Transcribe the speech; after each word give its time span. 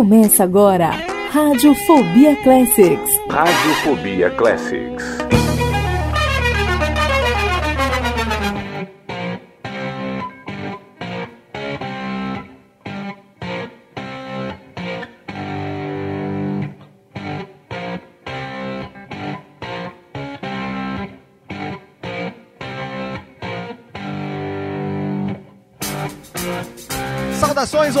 Começa 0.00 0.44
agora, 0.44 0.92
Radiofobia 1.30 2.34
Classics. 2.36 3.20
Radiofobia 3.28 4.30
Classics. 4.30 5.04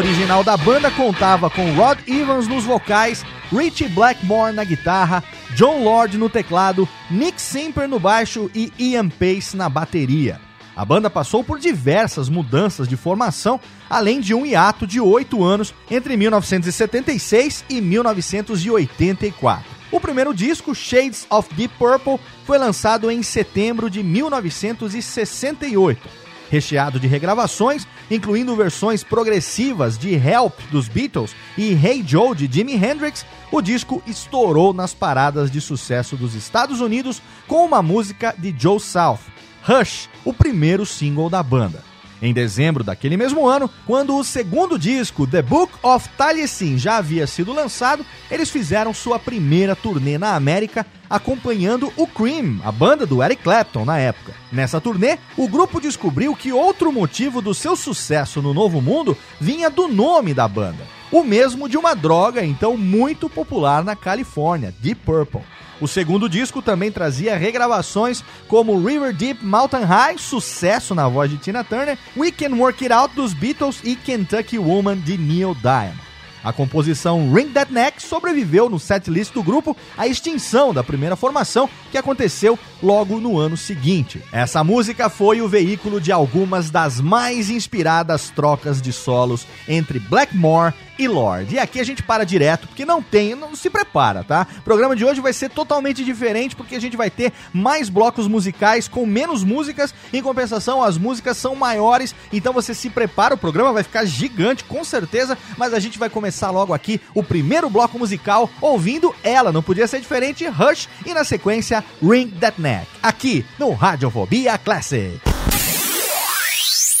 Original 0.00 0.42
da 0.42 0.56
banda 0.56 0.90
contava 0.90 1.50
com 1.50 1.74
Rod 1.74 1.98
Evans 2.08 2.48
nos 2.48 2.64
vocais, 2.64 3.22
Richie 3.52 3.86
Blackmore 3.86 4.54
na 4.54 4.64
guitarra, 4.64 5.22
John 5.54 5.84
Lord 5.84 6.16
no 6.16 6.30
teclado, 6.30 6.88
Nick 7.10 7.38
Simper 7.38 7.86
no 7.86 7.98
baixo 7.98 8.50
e 8.54 8.72
Ian 8.78 9.10
Pace 9.10 9.54
na 9.54 9.68
bateria. 9.68 10.40
A 10.74 10.86
banda 10.86 11.10
passou 11.10 11.44
por 11.44 11.58
diversas 11.58 12.30
mudanças 12.30 12.88
de 12.88 12.96
formação, 12.96 13.60
além 13.90 14.22
de 14.22 14.32
um 14.32 14.46
hiato 14.46 14.86
de 14.86 14.98
oito 14.98 15.44
anos 15.44 15.74
entre 15.90 16.16
1976 16.16 17.66
e 17.68 17.82
1984. 17.82 19.66
O 19.92 20.00
primeiro 20.00 20.32
disco, 20.32 20.74
Shades 20.74 21.26
of 21.28 21.54
Deep 21.54 21.74
Purple, 21.76 22.18
foi 22.46 22.56
lançado 22.56 23.10
em 23.10 23.22
setembro 23.22 23.90
de 23.90 24.02
1968 24.02 26.20
recheado 26.50 26.98
de 26.98 27.06
regravações, 27.06 27.86
incluindo 28.10 28.56
versões 28.56 29.04
progressivas 29.04 29.96
de 29.96 30.14
Help 30.14 30.58
dos 30.70 30.88
Beatles 30.88 31.34
e 31.56 31.72
Hey 31.72 32.02
Joe 32.06 32.34
de 32.34 32.52
Jimi 32.52 32.74
Hendrix, 32.74 33.24
o 33.52 33.60
disco 33.60 34.02
estourou 34.06 34.72
nas 34.72 34.92
paradas 34.92 35.50
de 35.50 35.60
sucesso 35.60 36.16
dos 36.16 36.34
Estados 36.34 36.80
Unidos 36.80 37.22
com 37.46 37.64
uma 37.64 37.82
música 37.82 38.34
de 38.36 38.54
Joe 38.58 38.80
South, 38.80 39.20
Hush, 39.68 40.08
o 40.24 40.32
primeiro 40.32 40.84
single 40.84 41.30
da 41.30 41.42
banda. 41.42 41.89
Em 42.22 42.34
dezembro 42.34 42.84
daquele 42.84 43.16
mesmo 43.16 43.48
ano, 43.48 43.70
quando 43.86 44.16
o 44.16 44.22
segundo 44.22 44.78
disco, 44.78 45.26
The 45.26 45.40
Book 45.40 45.72
of 45.82 46.06
Taliesin, 46.18 46.76
já 46.76 46.98
havia 46.98 47.26
sido 47.26 47.52
lançado, 47.52 48.04
eles 48.30 48.50
fizeram 48.50 48.92
sua 48.92 49.18
primeira 49.18 49.74
turnê 49.74 50.18
na 50.18 50.34
América, 50.34 50.86
acompanhando 51.08 51.90
o 51.96 52.06
Cream, 52.06 52.60
a 52.62 52.70
banda 52.70 53.06
do 53.06 53.22
Eric 53.22 53.42
Clapton 53.42 53.86
na 53.86 53.98
época. 53.98 54.34
Nessa 54.52 54.80
turnê, 54.80 55.18
o 55.36 55.48
grupo 55.48 55.80
descobriu 55.80 56.36
que 56.36 56.52
outro 56.52 56.92
motivo 56.92 57.40
do 57.40 57.54
seu 57.54 57.74
sucesso 57.74 58.42
no 58.42 58.52
Novo 58.52 58.82
Mundo 58.82 59.16
vinha 59.40 59.70
do 59.70 59.88
nome 59.88 60.34
da 60.34 60.46
banda, 60.46 60.84
o 61.12 61.24
mesmo 61.24 61.68
de 61.68 61.76
uma 61.76 61.94
droga 61.94 62.44
então 62.44 62.76
muito 62.76 63.28
popular 63.28 63.84
na 63.84 63.96
Califórnia, 63.96 64.74
Deep 64.80 65.00
Purple. 65.04 65.42
O 65.80 65.88
segundo 65.88 66.28
disco 66.28 66.60
também 66.60 66.92
trazia 66.92 67.38
regravações 67.38 68.22
como 68.46 68.78
River 68.78 69.14
Deep 69.14 69.44
Mountain 69.44 69.84
High, 69.84 70.18
sucesso 70.18 70.94
na 70.94 71.08
voz 71.08 71.30
de 71.30 71.38
Tina 71.38 71.64
Turner, 71.64 71.96
We 72.16 72.30
Can 72.30 72.54
Work 72.56 72.84
It 72.84 72.92
Out 72.92 73.14
dos 73.14 73.32
Beatles 73.32 73.80
e 73.82 73.96
Kentucky 73.96 74.58
Woman 74.58 74.98
de 74.98 75.16
Neil 75.16 75.54
Diamond. 75.54 76.10
A 76.42 76.52
composição 76.52 77.32
Ring 77.32 77.48
That 77.50 77.72
Neck 77.72 78.02
sobreviveu 78.02 78.70
no 78.70 78.78
setlist 78.78 79.32
do 79.32 79.42
grupo 79.42 79.76
à 79.96 80.06
extinção 80.06 80.72
da 80.72 80.82
primeira 80.82 81.14
formação, 81.14 81.68
que 81.90 81.98
aconteceu 81.98 82.58
logo 82.82 83.20
no 83.20 83.38
ano 83.38 83.56
seguinte. 83.56 84.22
Essa 84.32 84.64
música 84.64 85.10
foi 85.10 85.42
o 85.42 85.48
veículo 85.48 86.00
de 86.00 86.10
algumas 86.10 86.70
das 86.70 86.98
mais 86.98 87.50
inspiradas 87.50 88.30
trocas 88.30 88.80
de 88.80 88.92
solos 88.92 89.46
entre 89.68 89.98
Blackmore 89.98 90.72
e 91.00 91.08
Lord. 91.08 91.54
E 91.54 91.58
aqui 91.58 91.80
a 91.80 91.84
gente 91.84 92.02
para 92.02 92.24
direto, 92.24 92.68
porque 92.68 92.84
não 92.84 93.02
tem, 93.02 93.34
não 93.34 93.56
se 93.56 93.70
prepara, 93.70 94.22
tá? 94.22 94.46
O 94.58 94.62
programa 94.62 94.94
de 94.94 95.02
hoje 95.02 95.20
vai 95.20 95.32
ser 95.32 95.48
totalmente 95.48 96.04
diferente, 96.04 96.54
porque 96.54 96.76
a 96.76 96.80
gente 96.80 96.96
vai 96.96 97.08
ter 97.08 97.32
mais 97.54 97.88
blocos 97.88 98.28
musicais 98.28 98.86
com 98.86 99.06
menos 99.06 99.42
músicas, 99.42 99.94
em 100.12 100.22
compensação 100.22 100.82
as 100.82 100.98
músicas 100.98 101.38
são 101.38 101.56
maiores, 101.56 102.14
então 102.30 102.52
você 102.52 102.74
se 102.74 102.90
prepara, 102.90 103.34
o 103.34 103.38
programa 103.38 103.72
vai 103.72 103.82
ficar 103.82 104.04
gigante, 104.04 104.62
com 104.64 104.84
certeza, 104.84 105.38
mas 105.56 105.72
a 105.72 105.80
gente 105.80 105.98
vai 105.98 106.10
começar 106.10 106.50
logo 106.50 106.74
aqui 106.74 107.00
o 107.14 107.22
primeiro 107.22 107.70
bloco 107.70 107.98
musical 107.98 108.50
ouvindo 108.60 109.14
ela, 109.24 109.50
não 109.50 109.62
podia 109.62 109.86
ser 109.86 110.00
diferente, 110.00 110.46
Rush, 110.46 110.86
e 111.06 111.14
na 111.14 111.24
sequência 111.24 111.82
Ring 112.02 112.28
That 112.28 112.60
Neck, 112.60 112.86
aqui 113.02 113.46
no 113.58 113.72
Radiofobia 113.72 114.58
Classic. 114.58 115.18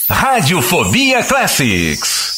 Radiofobia 0.08 1.22
Classics. 1.22 2.29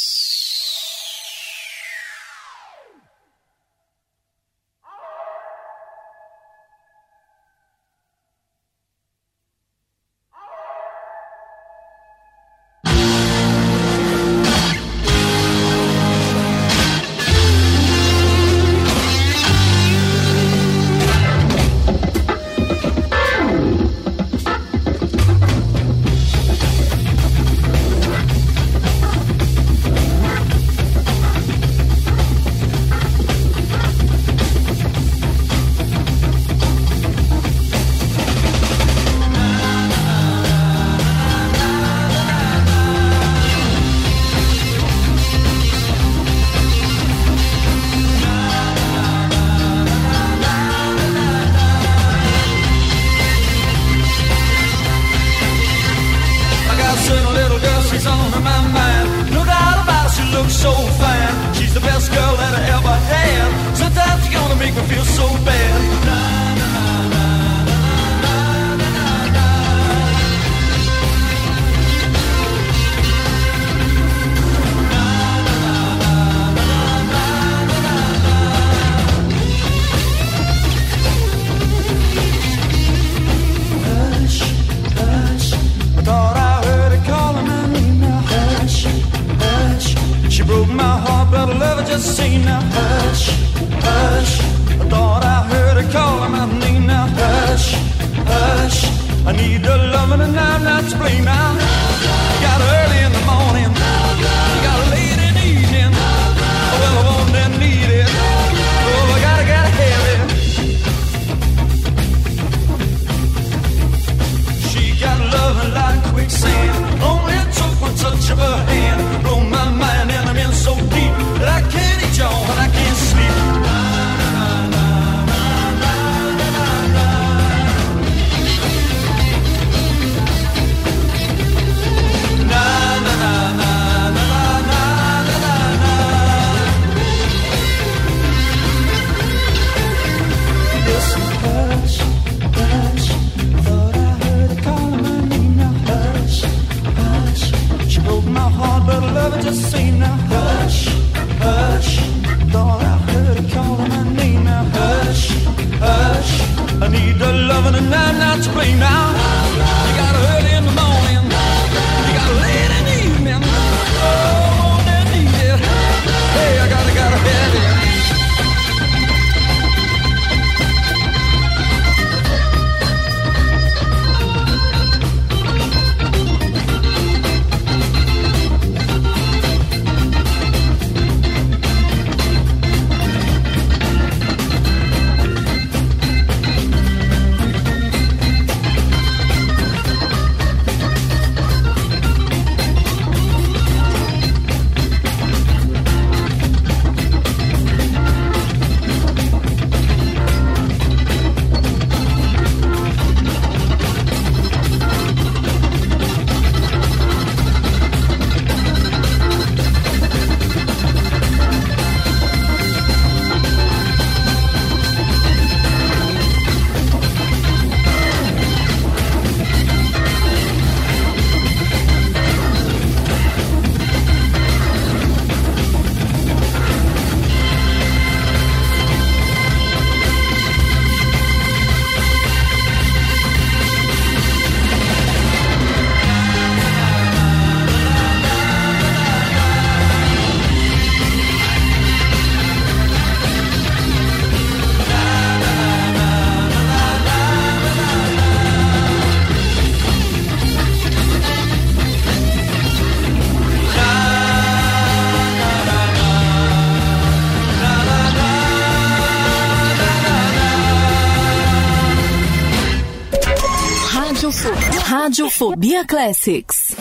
Radiofobia 265.43 265.85
Classics. 265.85 266.72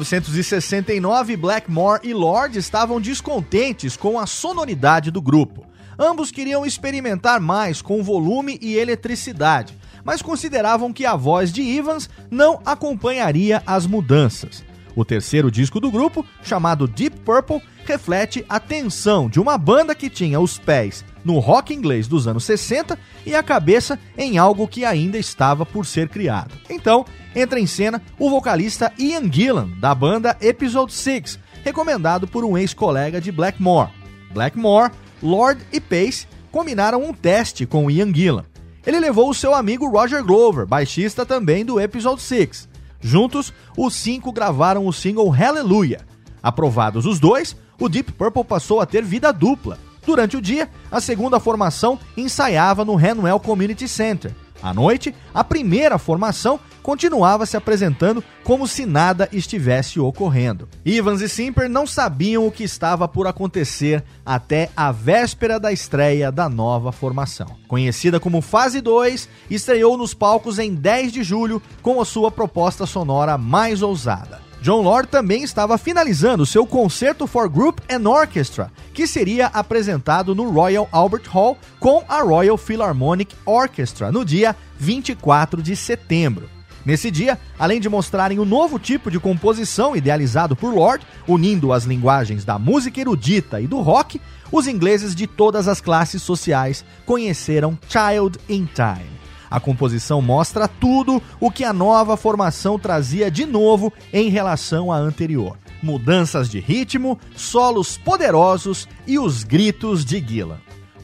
1969, 0.00 1.36
Blackmore 1.36 2.00
e 2.02 2.14
Lord 2.14 2.58
estavam 2.58 3.00
descontentes 3.00 3.96
com 3.96 4.18
a 4.18 4.26
sonoridade 4.26 5.10
do 5.10 5.20
grupo. 5.20 5.66
Ambos 5.98 6.30
queriam 6.30 6.64
experimentar 6.64 7.40
mais 7.40 7.82
com 7.82 8.02
volume 8.02 8.58
e 8.62 8.76
eletricidade, 8.76 9.76
mas 10.02 10.22
consideravam 10.22 10.92
que 10.92 11.04
a 11.04 11.14
voz 11.14 11.52
de 11.52 11.62
Evans 11.62 12.08
não 12.30 12.60
acompanharia 12.64 13.62
as 13.66 13.86
mudanças. 13.86 14.64
O 14.96 15.04
terceiro 15.04 15.50
disco 15.50 15.78
do 15.78 15.90
grupo, 15.90 16.24
chamado 16.42 16.88
Deep 16.88 17.20
Purple, 17.20 17.62
reflete 17.84 18.44
a 18.48 18.58
tensão 18.58 19.28
de 19.28 19.38
uma 19.40 19.58
banda 19.58 19.94
que 19.94 20.08
tinha 20.08 20.40
os 20.40 20.58
pés 20.58 21.04
no 21.24 21.38
rock 21.38 21.74
inglês 21.74 22.08
dos 22.08 22.26
anos 22.26 22.44
60 22.44 22.98
e 23.24 23.34
a 23.34 23.42
cabeça 23.42 23.98
em 24.16 24.38
algo 24.38 24.68
que 24.68 24.84
ainda 24.84 25.18
estava 25.18 25.64
por 25.64 25.86
ser 25.86 26.08
criado. 26.08 26.54
Então, 26.68 27.04
entra 27.34 27.60
em 27.60 27.66
cena 27.66 28.02
o 28.18 28.28
vocalista 28.30 28.92
Ian 28.98 29.30
Gillan, 29.30 29.68
da 29.78 29.94
banda 29.94 30.36
Episode 30.40 30.92
6, 30.92 31.38
recomendado 31.64 32.26
por 32.26 32.44
um 32.44 32.56
ex-colega 32.56 33.20
de 33.20 33.30
Blackmore. 33.30 33.90
Blackmore, 34.32 34.92
Lord 35.22 35.62
e 35.72 35.80
Pace 35.80 36.26
combinaram 36.50 37.02
um 37.02 37.12
teste 37.12 37.66
com 37.66 37.90
Ian 37.90 38.12
Gillan. 38.12 38.44
Ele 38.84 38.98
levou 38.98 39.30
o 39.30 39.34
seu 39.34 39.54
amigo 39.54 39.88
Roger 39.88 40.24
Glover, 40.24 40.66
baixista 40.66 41.24
também 41.24 41.64
do 41.64 41.80
Episode 41.80 42.20
6. 42.20 42.68
Juntos, 43.00 43.52
os 43.76 43.94
cinco 43.94 44.32
gravaram 44.32 44.86
o 44.86 44.92
single 44.92 45.28
Hallelujah. 45.28 46.00
Aprovados 46.42 47.06
os 47.06 47.18
dois, 47.18 47.56
o 47.78 47.88
Deep 47.88 48.12
Purple 48.12 48.44
passou 48.44 48.80
a 48.80 48.86
ter 48.86 49.04
vida 49.04 49.32
dupla. 49.32 49.78
Durante 50.04 50.36
o 50.36 50.42
dia, 50.42 50.68
a 50.90 51.00
segunda 51.00 51.38
formação 51.38 51.98
ensaiava 52.16 52.84
no 52.84 52.96
Hanwell 52.96 53.38
Community 53.40 53.86
Center. 53.86 54.32
À 54.62 54.72
noite, 54.72 55.12
a 55.34 55.42
primeira 55.42 55.98
formação 55.98 56.60
continuava 56.82 57.44
se 57.46 57.56
apresentando 57.56 58.22
como 58.44 58.68
se 58.68 58.86
nada 58.86 59.28
estivesse 59.32 59.98
ocorrendo. 59.98 60.68
Evans 60.84 61.20
e 61.20 61.28
Simper 61.28 61.68
não 61.68 61.84
sabiam 61.84 62.46
o 62.46 62.52
que 62.52 62.62
estava 62.62 63.08
por 63.08 63.26
acontecer 63.26 64.04
até 64.24 64.70
a 64.76 64.92
véspera 64.92 65.58
da 65.58 65.72
estreia 65.72 66.30
da 66.30 66.48
nova 66.48 66.92
formação. 66.92 67.56
Conhecida 67.66 68.20
como 68.20 68.40
Fase 68.40 68.80
2, 68.80 69.28
estreou 69.50 69.96
nos 69.96 70.14
palcos 70.14 70.60
em 70.60 70.74
10 70.74 71.12
de 71.12 71.24
julho 71.24 71.60
com 71.82 72.00
a 72.00 72.04
sua 72.04 72.30
proposta 72.30 72.86
sonora 72.86 73.36
mais 73.36 73.82
ousada. 73.82 74.51
John 74.62 74.80
Lord 74.80 75.08
também 75.08 75.42
estava 75.42 75.76
finalizando 75.76 76.46
seu 76.46 76.64
concerto 76.64 77.26
for 77.26 77.48
Group 77.48 77.80
and 77.90 78.08
Orchestra, 78.08 78.70
que 78.94 79.08
seria 79.08 79.48
apresentado 79.48 80.36
no 80.36 80.48
Royal 80.48 80.88
Albert 80.92 81.24
Hall 81.28 81.58
com 81.80 82.04
a 82.08 82.22
Royal 82.22 82.56
Philharmonic 82.56 83.34
Orchestra 83.44 84.12
no 84.12 84.24
dia 84.24 84.54
24 84.78 85.60
de 85.60 85.74
setembro. 85.74 86.48
Nesse 86.86 87.10
dia, 87.10 87.40
além 87.58 87.80
de 87.80 87.88
mostrarem 87.88 88.38
o 88.38 88.44
novo 88.44 88.78
tipo 88.78 89.10
de 89.10 89.18
composição 89.18 89.96
idealizado 89.96 90.54
por 90.54 90.72
Lord, 90.72 91.04
unindo 91.26 91.72
as 91.72 91.82
linguagens 91.82 92.44
da 92.44 92.56
música 92.56 93.00
erudita 93.00 93.60
e 93.60 93.66
do 93.66 93.80
rock, 93.80 94.20
os 94.52 94.68
ingleses 94.68 95.12
de 95.12 95.26
todas 95.26 95.66
as 95.66 95.80
classes 95.80 96.22
sociais 96.22 96.84
conheceram 97.04 97.76
Child 97.88 98.38
in 98.48 98.66
Time. 98.66 99.21
A 99.52 99.60
composição 99.60 100.22
mostra 100.22 100.66
tudo 100.66 101.22
o 101.38 101.50
que 101.50 101.62
a 101.62 101.74
nova 101.74 102.16
formação 102.16 102.78
trazia 102.78 103.30
de 103.30 103.44
novo 103.44 103.92
em 104.10 104.30
relação 104.30 104.90
à 104.90 104.96
anterior. 104.96 105.58
Mudanças 105.82 106.48
de 106.48 106.58
ritmo, 106.58 107.20
solos 107.36 107.98
poderosos 107.98 108.88
e 109.06 109.18
os 109.18 109.44
gritos 109.44 110.06
de 110.06 110.24
Gillan. 110.26 110.56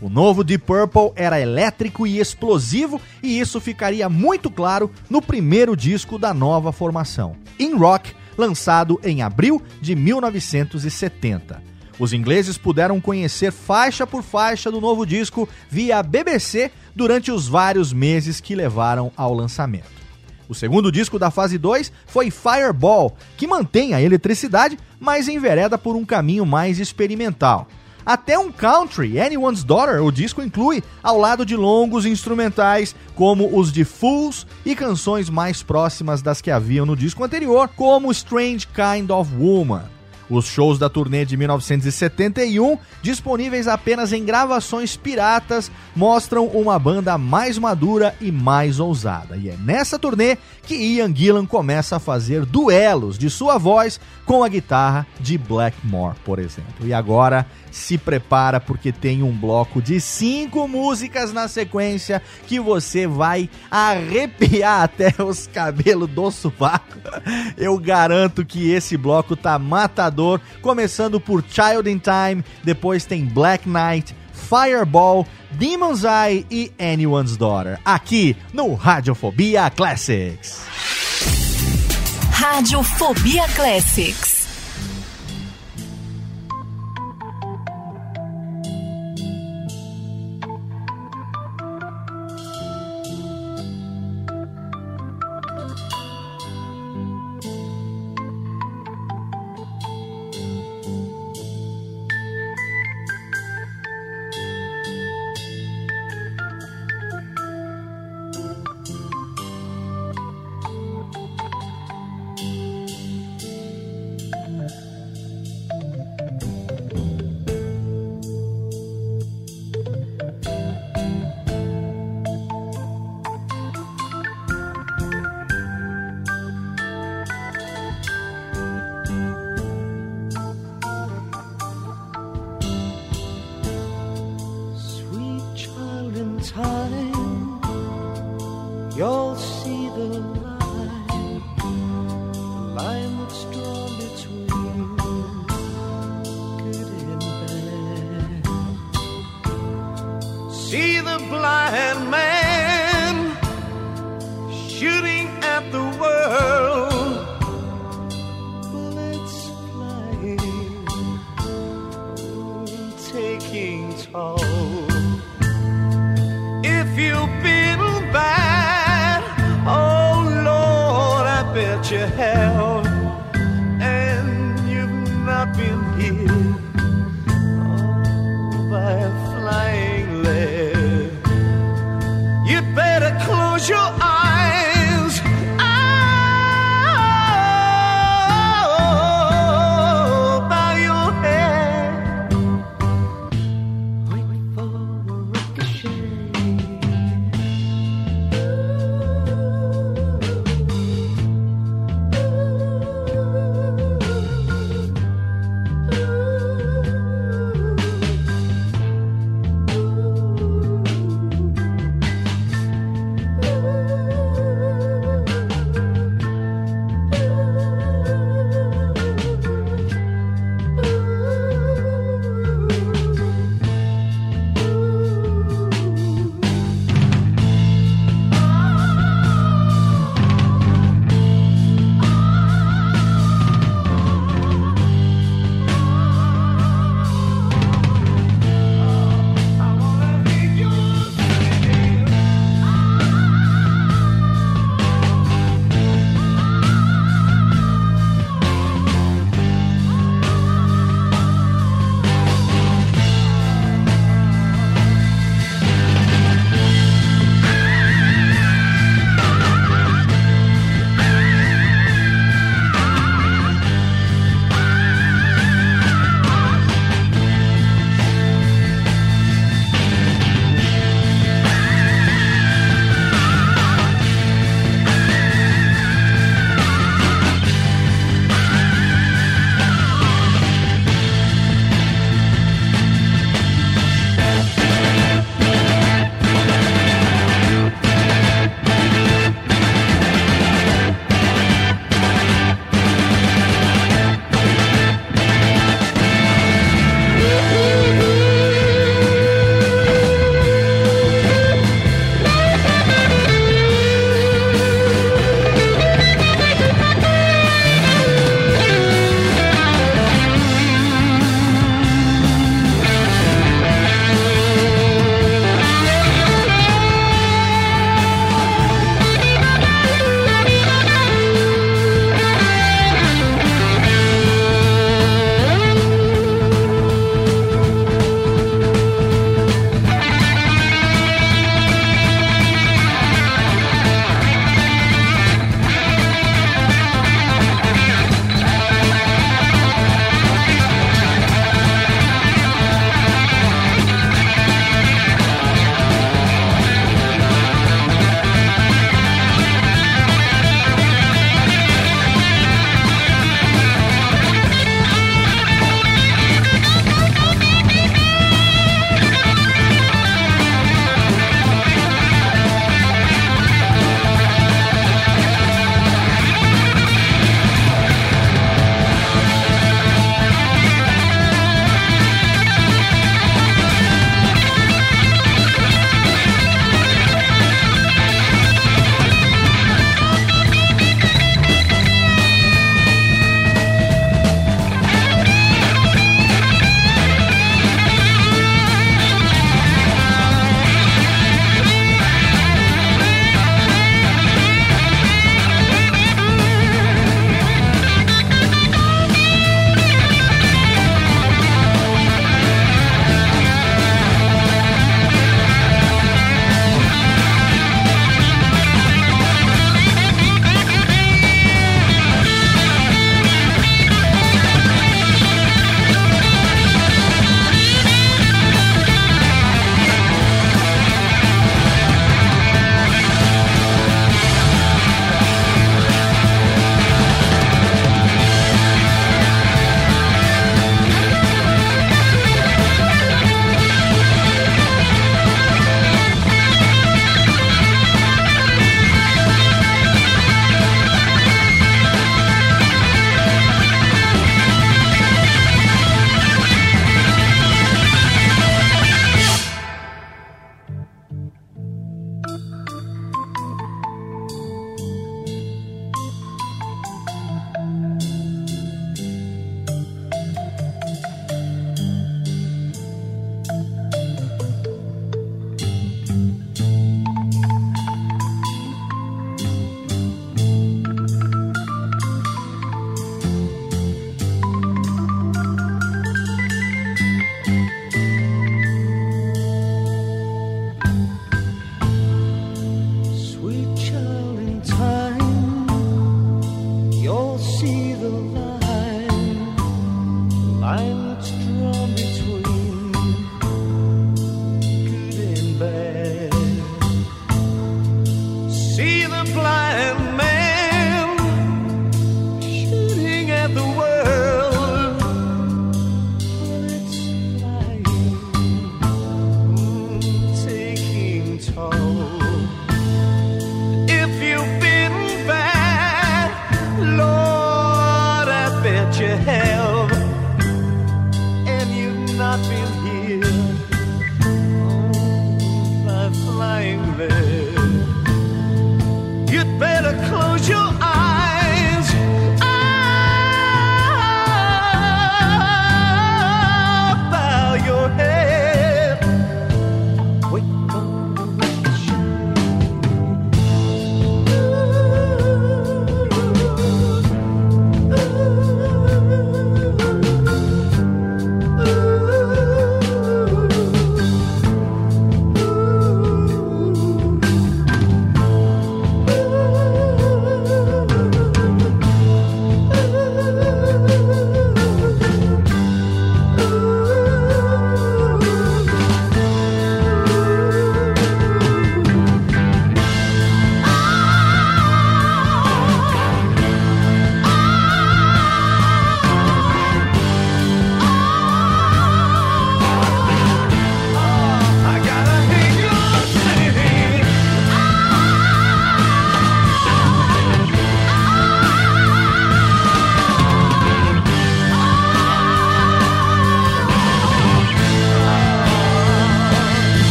O 0.00 0.08
novo 0.08 0.44
Deep 0.44 0.64
Purple 0.64 1.10
era 1.16 1.40
elétrico 1.40 2.06
e 2.06 2.20
explosivo, 2.20 3.00
e 3.20 3.36
isso 3.40 3.60
ficaria 3.60 4.08
muito 4.08 4.48
claro 4.48 4.92
no 5.10 5.20
primeiro 5.20 5.76
disco 5.76 6.16
da 6.16 6.32
nova 6.32 6.70
formação, 6.70 7.34
In 7.58 7.74
Rock, 7.74 8.14
lançado 8.38 9.00
em 9.02 9.22
abril 9.22 9.60
de 9.80 9.96
1970. 9.96 11.60
Os 11.98 12.12
ingleses 12.12 12.58
puderam 12.58 13.00
conhecer 13.00 13.50
faixa 13.50 14.06
por 14.06 14.22
faixa 14.22 14.70
do 14.70 14.80
novo 14.80 15.06
disco 15.06 15.48
via 15.68 16.02
BBC 16.02 16.70
durante 16.96 17.30
os 17.30 17.46
vários 17.46 17.92
meses 17.92 18.40
que 18.40 18.54
levaram 18.54 19.12
ao 19.14 19.34
lançamento. 19.34 19.94
O 20.48 20.54
segundo 20.54 20.90
disco 20.90 21.18
da 21.18 21.30
fase 21.30 21.58
2 21.58 21.92
foi 22.06 22.30
Fireball, 22.30 23.14
que 23.36 23.46
mantém 23.46 23.92
a 23.92 24.00
eletricidade, 24.00 24.78
mas 24.98 25.28
envereda 25.28 25.76
por 25.76 25.94
um 25.94 26.04
caminho 26.04 26.46
mais 26.46 26.80
experimental. 26.80 27.68
Até 28.04 28.38
um 28.38 28.52
country, 28.52 29.20
Anyone's 29.20 29.64
Daughter, 29.64 30.02
o 30.02 30.12
disco 30.12 30.40
inclui, 30.40 30.82
ao 31.02 31.18
lado 31.18 31.44
de 31.44 31.56
longos 31.56 32.06
instrumentais, 32.06 32.94
como 33.16 33.58
os 33.58 33.72
de 33.72 33.84
Fools 33.84 34.46
e 34.64 34.76
canções 34.76 35.28
mais 35.28 35.62
próximas 35.62 36.22
das 36.22 36.40
que 36.40 36.50
haviam 36.50 36.86
no 36.86 36.96
disco 36.96 37.24
anterior, 37.24 37.68
como 37.76 38.12
Strange 38.12 38.66
Kind 38.68 39.10
of 39.10 39.34
Woman. 39.34 39.95
Os 40.28 40.46
shows 40.46 40.78
da 40.78 40.88
turnê 40.88 41.24
de 41.24 41.36
1971, 41.36 42.78
disponíveis 43.00 43.68
apenas 43.68 44.12
em 44.12 44.24
gravações 44.24 44.96
piratas, 44.96 45.70
mostram 45.94 46.46
uma 46.46 46.78
banda 46.78 47.16
mais 47.16 47.58
madura 47.58 48.14
e 48.20 48.32
mais 48.32 48.80
ousada. 48.80 49.36
E 49.36 49.48
é 49.48 49.56
nessa 49.56 49.98
turnê 49.98 50.36
que 50.62 50.74
Ian 50.74 51.14
Gillan 51.14 51.46
começa 51.46 51.96
a 51.96 52.00
fazer 52.00 52.44
duelos 52.44 53.18
de 53.18 53.30
sua 53.30 53.56
voz 53.56 54.00
com 54.24 54.42
a 54.42 54.48
guitarra 54.48 55.06
de 55.20 55.38
Blackmore, 55.38 56.16
por 56.24 56.38
exemplo. 56.38 56.86
E 56.86 56.92
agora 56.92 57.46
se 57.70 57.98
prepara 57.98 58.58
porque 58.58 58.90
tem 58.90 59.22
um 59.22 59.30
bloco 59.30 59.82
de 59.82 60.00
cinco 60.00 60.66
músicas 60.66 61.32
na 61.32 61.46
sequência 61.46 62.22
que 62.46 62.58
você 62.58 63.06
vai 63.06 63.50
arrepiar 63.70 64.82
até 64.82 65.14
os 65.22 65.46
cabelos 65.46 66.08
do 66.08 66.30
sovaco. 66.30 66.98
Eu 67.56 67.78
garanto 67.78 68.44
que 68.44 68.70
esse 68.70 68.96
bloco 68.96 69.36
tá 69.36 69.58
matador, 69.58 70.15
começando 70.60 71.20
por 71.20 71.42
Child 71.42 71.90
in 71.90 71.98
Time, 71.98 72.44
depois 72.64 73.04
tem 73.04 73.24
Black 73.24 73.68
Knight, 73.68 74.14
Fireball, 74.32 75.26
Demon's 75.52 76.04
Eye 76.04 76.46
e 76.50 76.72
Anyone's 76.78 77.36
Daughter, 77.36 77.78
aqui 77.84 78.36
no 78.52 78.74
Radiofobia 78.74 79.70
Classics. 79.70 80.62
Radiofobia 82.30 83.48
Classics. 83.54 84.35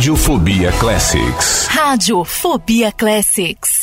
Radiofobia 0.00 0.72
Classics. 0.72 1.68
Radiofobia 1.76 2.90
Classics. 2.90 3.79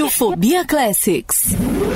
Radiofobia 0.00 0.64
Classics. 0.64 1.89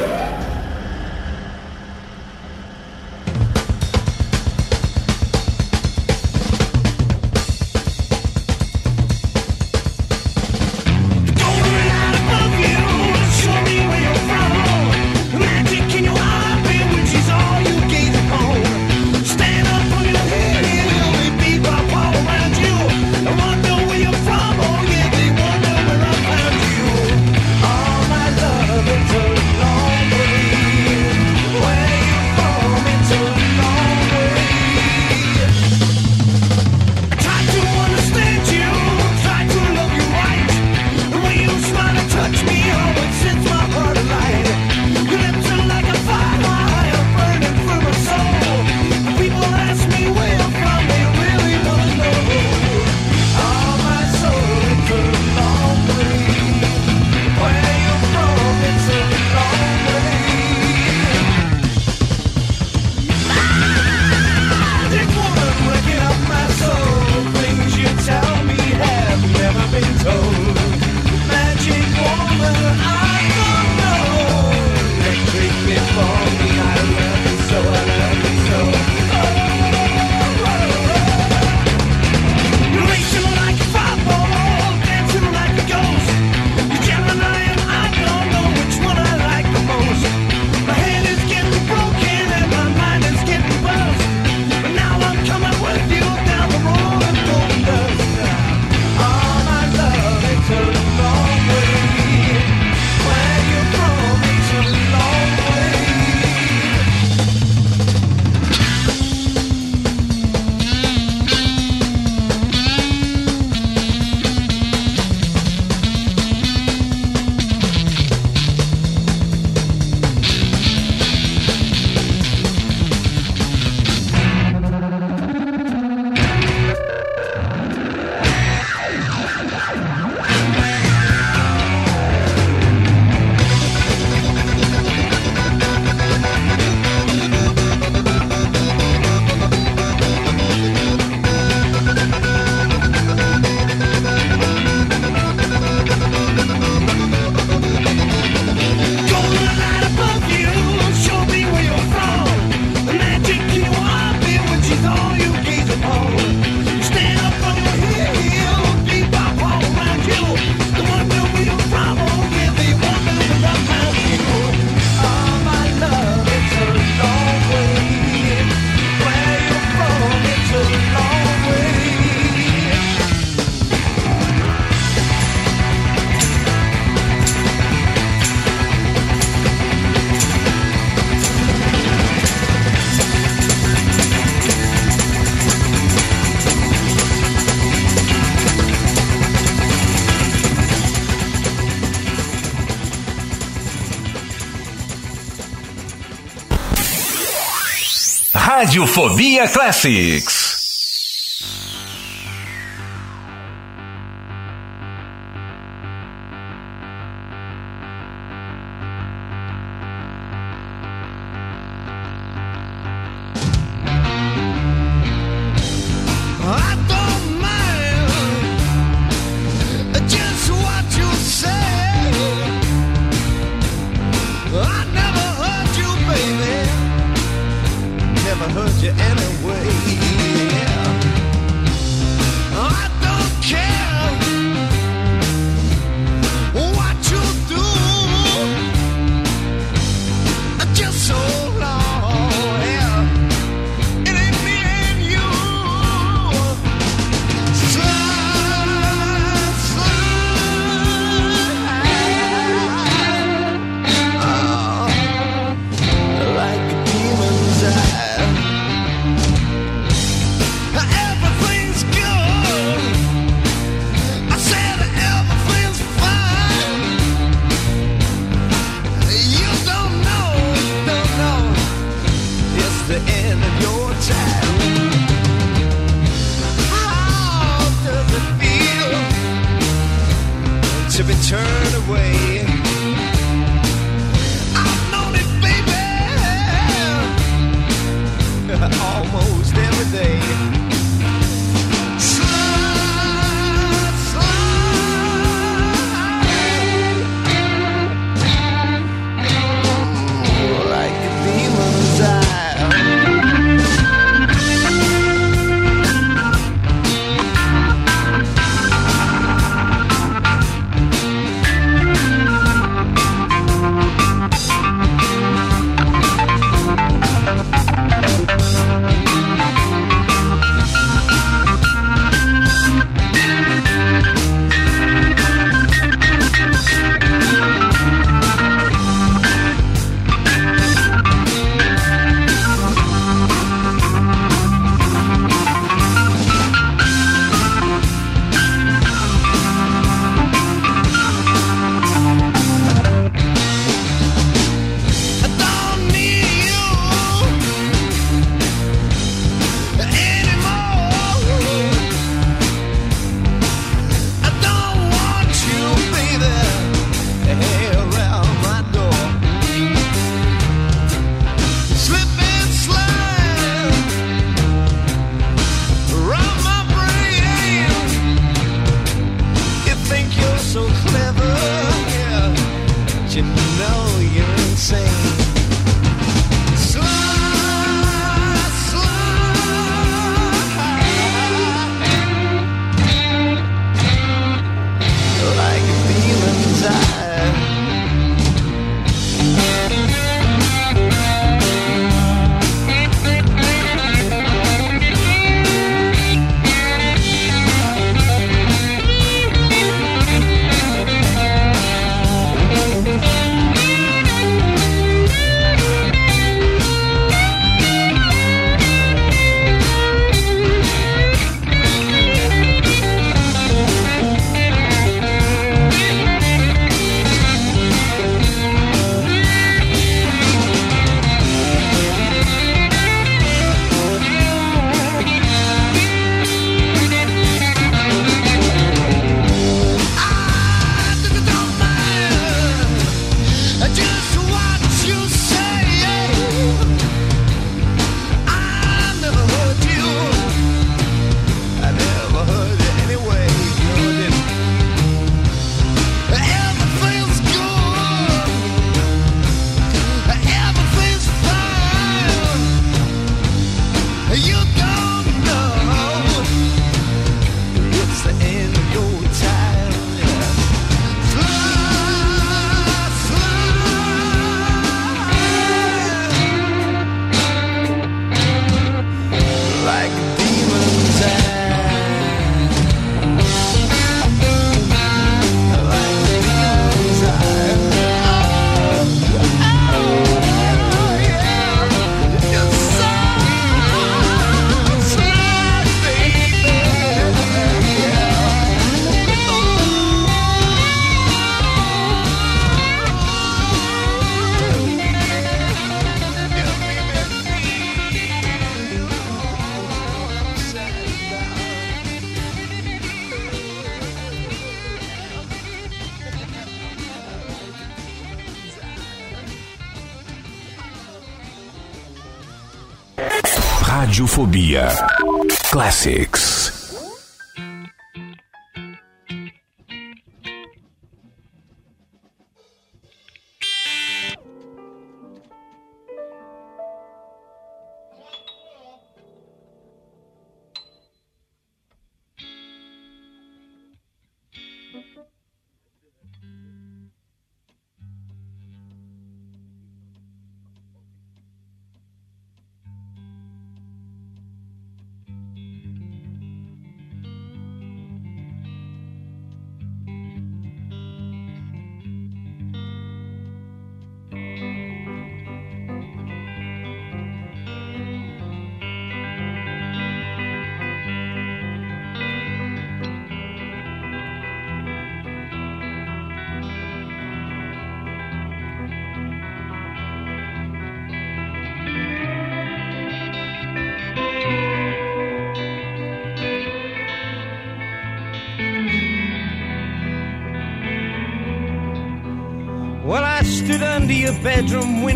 Radiofobia 198.75 199.47
Classics. 199.47 200.54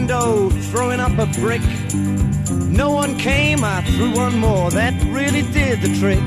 Window 0.08 0.48
throwing 0.70 1.00
up 1.00 1.12
a 1.18 1.26
brick. 1.38 1.60
No 2.50 2.90
one 2.90 3.18
came, 3.18 3.62
I 3.62 3.82
threw 3.82 4.14
one 4.16 4.38
more, 4.38 4.70
that 4.70 4.94
really 5.12 5.42
did 5.42 5.82
the 5.82 5.94
trick. 6.00 6.24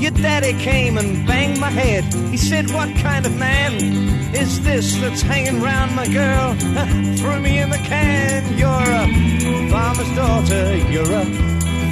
Your 0.00 0.10
daddy 0.10 0.52
came 0.58 0.98
and 0.98 1.24
banged 1.24 1.60
my 1.60 1.70
head. 1.70 2.02
He 2.32 2.36
said, 2.36 2.72
What 2.72 2.88
kind 2.96 3.24
of 3.24 3.36
man 3.36 3.74
is 4.34 4.60
this 4.64 4.96
that's 4.96 5.22
hanging 5.22 5.62
round 5.62 5.94
my 5.94 6.08
girl? 6.08 6.54
threw 7.18 7.38
me 7.40 7.58
in 7.60 7.70
the 7.70 7.78
can. 7.78 8.58
You're 8.58 8.68
a 8.68 9.70
farmer's 9.70 10.12
daughter, 10.16 10.76
you're 10.90 11.12
a 11.12 11.24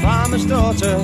farmer's 0.02 0.44
daughter. 0.44 0.98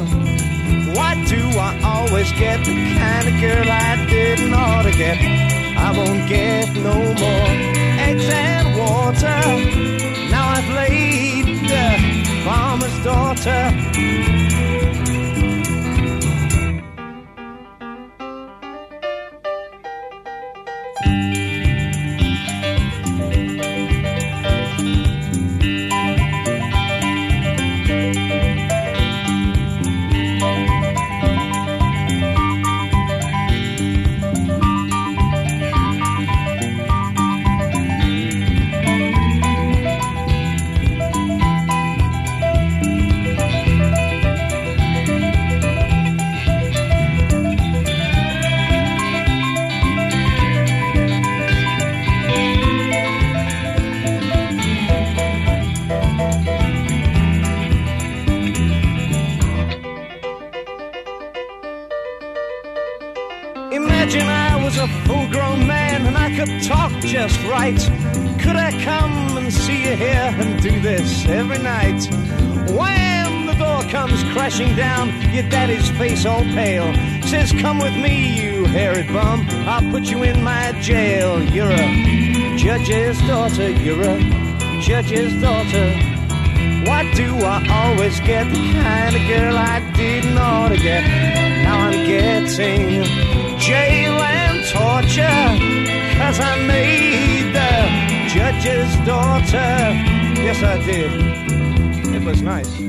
Why 0.96 1.14
do 1.28 1.40
I 1.58 1.80
always 1.84 2.32
get 2.32 2.64
the 2.64 2.74
kind 2.98 3.28
of 3.28 3.40
girl 3.40 3.70
I 3.70 4.04
didn't 4.10 4.52
ought 4.52 4.82
to 4.82 4.90
get? 4.90 5.61
I 5.92 5.98
won't 5.98 6.26
get 6.26 6.74
no 6.76 6.94
more 6.94 7.52
eggs 8.00 8.26
and 8.30 8.78
water. 8.78 9.42
Now 10.30 10.48
I've 10.48 10.70
laid 10.70 11.46
the 11.68 12.44
farmer's 12.46 12.98
daughter. 13.04 14.51
Face 76.02 76.26
all 76.26 76.42
pale. 76.58 76.92
Says, 77.22 77.52
Come 77.52 77.78
with 77.78 77.94
me, 77.94 78.14
you 78.40 78.64
hairy 78.64 79.04
bum. 79.04 79.46
I'll 79.72 79.88
put 79.92 80.04
you 80.10 80.24
in 80.24 80.42
my 80.42 80.72
jail. 80.80 81.40
You're 81.54 81.70
a 81.70 82.56
judge's 82.56 83.18
daughter, 83.28 83.70
you're 83.70 84.02
a 84.02 84.18
judge's 84.80 85.32
daughter. 85.40 85.86
Why 86.88 87.02
do 87.14 87.28
I 87.54 87.58
always 87.80 88.18
get 88.20 88.50
the 88.50 88.62
kind 88.82 89.14
of 89.14 89.22
girl 89.28 89.56
I 89.56 89.78
didn't 89.94 90.36
ought 90.36 90.70
to 90.70 90.76
get? 90.76 91.02
Now 91.62 91.76
I'm 91.86 92.04
getting 92.04 93.04
jail 93.60 94.16
and 94.40 94.58
torture, 94.74 95.48
cause 96.18 96.40
I 96.40 96.52
made 96.66 97.54
the 97.58 97.72
judge's 98.34 98.92
daughter. 99.06 99.72
Yes, 100.46 100.60
I 100.64 100.84
did. 100.84 101.12
It 102.16 102.24
was 102.24 102.42
nice. 102.42 102.81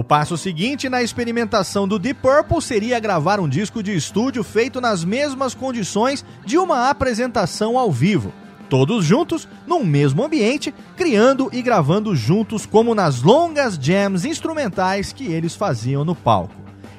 O 0.00 0.02
passo 0.02 0.34
seguinte 0.38 0.88
na 0.88 1.02
experimentação 1.02 1.86
do 1.86 1.98
Deep 1.98 2.22
Purple 2.22 2.62
seria 2.62 2.98
gravar 2.98 3.38
um 3.38 3.46
disco 3.46 3.82
de 3.82 3.94
estúdio 3.94 4.42
feito 4.42 4.80
nas 4.80 5.04
mesmas 5.04 5.54
condições 5.54 6.24
de 6.42 6.56
uma 6.56 6.88
apresentação 6.88 7.76
ao 7.76 7.92
vivo. 7.92 8.32
Todos 8.70 9.04
juntos, 9.04 9.46
num 9.66 9.84
mesmo 9.84 10.24
ambiente, 10.24 10.74
criando 10.96 11.50
e 11.52 11.60
gravando 11.60 12.16
juntos 12.16 12.64
como 12.64 12.94
nas 12.94 13.20
longas 13.20 13.74
jams 13.78 14.24
instrumentais 14.24 15.12
que 15.12 15.26
eles 15.26 15.54
faziam 15.54 16.02
no 16.02 16.14
palco. 16.14 16.54